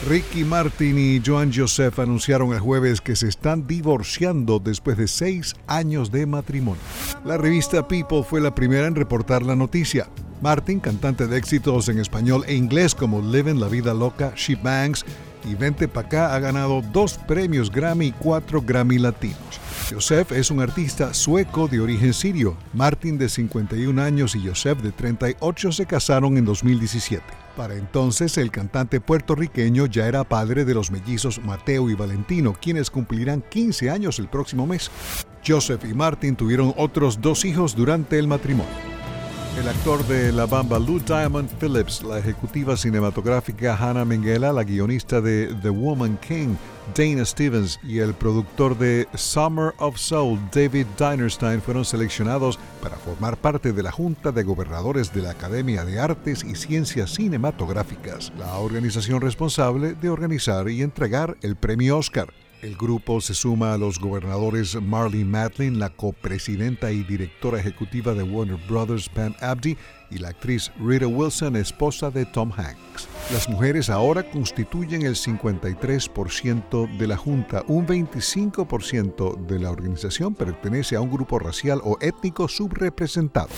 Ricky 0.07 0.45
Martin 0.45 0.97
y 0.97 1.21
Joan 1.23 1.51
Joseph 1.53 1.99
anunciaron 1.99 2.53
el 2.53 2.59
jueves 2.62 3.01
que 3.01 3.17
se 3.17 3.27
están 3.27 3.67
divorciando 3.67 4.59
después 4.59 4.97
de 4.97 5.09
seis 5.09 5.55
años 5.67 6.09
de 6.09 6.25
matrimonio. 6.25 6.81
La 7.25 7.38
revista 7.38 7.85
People 7.85 8.23
fue 8.23 8.39
la 8.39 8.55
primera 8.55 8.88
en 8.88 8.95
reportar 8.95 9.43
la 9.43 9.57
noticia. 9.57 10.07
Martin, 10.41 10.79
cantante 10.79 11.27
de 11.27 11.38
éxitos 11.38 11.89
en 11.89 11.99
español 11.99 12.45
e 12.47 12.55
inglés 12.55 12.95
como 12.95 13.21
Living 13.21 13.59
la 13.59 13.67
Vida 13.67 13.93
Loca, 13.93 14.31
She 14.38 14.55
Banks 14.55 15.03
y 15.43 15.55
Vente 15.55 15.89
Pa' 15.89 16.01
Acá, 16.01 16.33
ha 16.33 16.39
ganado 16.39 16.81
dos 16.93 17.17
premios 17.27 17.69
Grammy 17.69 18.07
y 18.07 18.12
cuatro 18.13 18.62
Grammy 18.62 18.99
Latinos. 18.99 19.59
Joseph 19.91 20.31
es 20.31 20.49
un 20.49 20.62
artista 20.62 21.13
sueco 21.13 21.67
de 21.67 21.81
origen 21.81 22.13
sirio. 22.13 22.55
Martin, 22.73 23.17
de 23.17 23.27
51 23.27 24.01
años, 24.01 24.33
y 24.35 24.47
Joseph, 24.47 24.79
de 24.81 24.93
38, 24.93 25.73
se 25.73 25.85
casaron 25.85 26.38
en 26.38 26.45
2017. 26.45 27.23
Para 27.59 27.75
entonces, 27.75 28.37
el 28.37 28.51
cantante 28.51 29.01
puertorriqueño 29.01 29.85
ya 29.87 30.07
era 30.07 30.23
padre 30.23 30.63
de 30.63 30.73
los 30.73 30.91
mellizos 30.91 31.43
Mateo 31.43 31.89
y 31.89 31.93
Valentino, 31.93 32.53
quienes 32.53 32.89
cumplirán 32.89 33.41
15 33.41 33.89
años 33.89 34.17
el 34.17 34.29
próximo 34.29 34.65
mes. 34.65 34.89
Joseph 35.45 35.83
y 35.83 35.93
Martin 35.93 36.37
tuvieron 36.37 36.73
otros 36.77 37.19
dos 37.19 37.43
hijos 37.43 37.75
durante 37.75 38.17
el 38.17 38.29
matrimonio. 38.29 38.98
El 39.57 39.67
actor 39.67 40.05
de 40.07 40.31
La 40.31 40.45
Bamba 40.45 40.79
Lou 40.79 40.99
Diamond 40.99 41.49
Phillips, 41.59 42.03
la 42.03 42.19
ejecutiva 42.19 42.77
cinematográfica 42.77 43.75
Hannah 43.75 44.05
Minghella, 44.05 44.53
la 44.53 44.63
guionista 44.63 45.19
de 45.19 45.53
The 45.62 45.69
Woman 45.69 46.17
King, 46.17 46.55
Dana 46.95 47.25
Stevens 47.25 47.79
y 47.83 47.99
el 47.99 48.13
productor 48.13 48.77
de 48.77 49.07
Summer 49.15 49.73
of 49.79 49.97
Soul, 49.97 50.39
David 50.53 50.85
Dinerstein, 50.97 51.62
fueron 51.62 51.83
seleccionados 51.83 52.57
para 52.81 52.95
formar 52.95 53.35
parte 53.38 53.73
de 53.73 53.83
la 53.83 53.91
Junta 53.91 54.31
de 54.31 54.43
Gobernadores 54.43 55.13
de 55.13 55.23
la 55.23 55.31
Academia 55.31 55.83
de 55.83 55.99
Artes 55.99 56.43
y 56.43 56.55
Ciencias 56.55 57.15
Cinematográficas, 57.15 58.31
la 58.38 58.55
organización 58.59 59.19
responsable 59.19 59.93
de 59.93 60.09
organizar 60.09 60.69
y 60.69 60.83
entregar 60.83 61.38
el 61.41 61.57
premio 61.57 61.97
Oscar. 61.97 62.33
El 62.61 62.75
grupo 62.75 63.21
se 63.21 63.33
suma 63.33 63.73
a 63.73 63.77
los 63.77 63.99
gobernadores 63.99 64.75
Marlene 64.81 65.23
Matlin, 65.23 65.79
la 65.79 65.89
copresidenta 65.89 66.91
y 66.91 67.03
directora 67.03 67.57
ejecutiva 67.57 68.13
de 68.13 68.23
Warner 68.23 68.59
Brothers, 68.67 69.07
Pam 69.07 69.33
Abdi, 69.39 69.77
y 70.11 70.17
la 70.17 70.29
actriz 70.29 70.69
Rita 70.77 71.07
Wilson, 71.07 71.55
esposa 71.55 72.11
de 72.11 72.25
Tom 72.25 72.51
Hanks. 72.51 73.07
Las 73.31 73.47
mujeres 73.47 73.89
ahora 73.89 74.29
constituyen 74.29 75.03
el 75.03 75.15
53% 75.15 76.97
de 76.97 77.07
la 77.07 77.15
Junta. 77.15 77.63
Un 77.67 77.87
25% 77.87 79.37
de 79.45 79.59
la 79.59 79.71
organización 79.71 80.35
pertenece 80.35 80.97
a 80.97 81.01
un 81.01 81.11
grupo 81.11 81.39
racial 81.39 81.79
o 81.83 81.97
étnico 82.01 82.49
subrepresentado. 82.49 83.49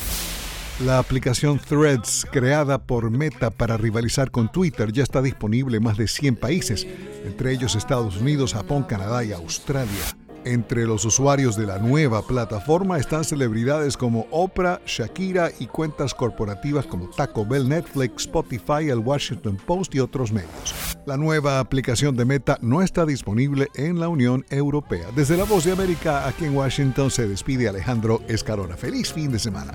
La 0.86 0.98
aplicación 0.98 1.60
Threads, 1.60 2.26
creada 2.32 2.80
por 2.80 3.12
Meta 3.12 3.52
para 3.52 3.78
rivalizar 3.78 4.32
con 4.32 4.52
Twitter, 4.52 4.92
ya 4.92 5.04
está 5.04 5.22
disponible 5.22 5.78
en 5.78 5.84
más 5.84 5.96
de 5.96 6.08
100 6.08 6.38
países, 6.38 6.88
entre 7.24 7.52
ellos 7.52 7.76
Estados 7.76 8.18
Unidos, 8.18 8.54
Japón, 8.54 8.84
Canadá 8.84 9.24
y 9.24 9.32
Australia. 9.32 10.02
Entre 10.44 10.88
los 10.88 11.06
usuarios 11.06 11.56
de 11.56 11.68
la 11.68 11.78
nueva 11.78 12.26
plataforma 12.26 12.98
están 12.98 13.24
celebridades 13.24 13.96
como 13.96 14.26
Oprah, 14.32 14.82
Shakira 14.88 15.52
y 15.60 15.68
cuentas 15.68 16.16
corporativas 16.16 16.88
como 16.88 17.12
Taco 17.12 17.46
Bell, 17.46 17.70
Netflix, 17.70 18.24
Spotify, 18.24 18.90
el 18.90 19.00
Washington 19.00 19.58
Post 19.64 19.94
y 19.94 20.00
otros 20.00 20.32
medios. 20.32 20.98
La 21.06 21.16
nueva 21.16 21.60
aplicación 21.60 22.16
de 22.16 22.26
Meta 22.26 22.58
no 22.62 22.82
está 22.82 23.06
disponible 23.06 23.68
en 23.76 24.00
la 24.00 24.08
Unión 24.08 24.46
Europea. 24.50 25.10
Desde 25.16 25.38
la 25.38 25.44
Voz 25.44 25.66
de 25.66 25.74
América, 25.74 26.28
aquí 26.28 26.46
en 26.46 26.56
Washington, 26.56 27.12
se 27.12 27.28
despide 27.28 27.70
Alejandro 27.70 28.22
Escarona. 28.28 28.76
Feliz 28.78 29.14
fin 29.14 29.32
de 29.32 29.38
semana. 29.38 29.74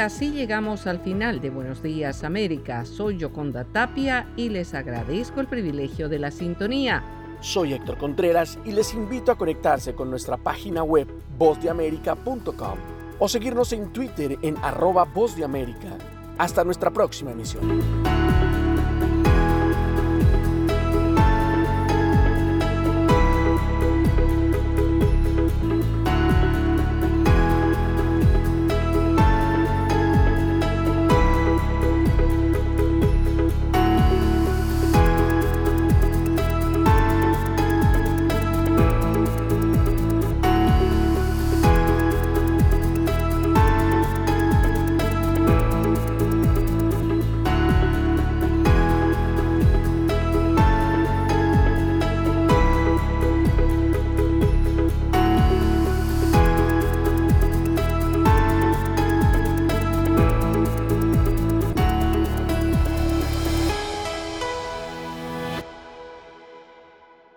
Así 0.00 0.30
llegamos 0.30 0.86
al 0.86 1.00
final 1.00 1.40
de 1.40 1.50
Buenos 1.50 1.82
Días 1.82 2.24
América. 2.24 2.84
Soy 2.84 3.18
Yoconda 3.18 3.64
Tapia 3.64 4.26
y 4.36 4.48
les 4.48 4.74
agradezco 4.74 5.40
el 5.40 5.46
privilegio 5.46 6.08
de 6.08 6.18
la 6.18 6.30
sintonía. 6.30 7.04
Soy 7.40 7.74
Héctor 7.74 7.98
Contreras 7.98 8.58
y 8.64 8.72
les 8.72 8.94
invito 8.94 9.30
a 9.32 9.38
conectarse 9.38 9.94
con 9.94 10.10
nuestra 10.10 10.36
página 10.36 10.82
web 10.82 11.06
vozdeamerica.com 11.38 12.78
o 13.18 13.28
seguirnos 13.28 13.72
en 13.72 13.92
Twitter 13.92 14.38
en 14.42 14.56
arroba 14.58 15.04
Voz. 15.04 15.36
Hasta 16.38 16.64
nuestra 16.64 16.90
próxima 16.90 17.32
emisión. 17.32 18.09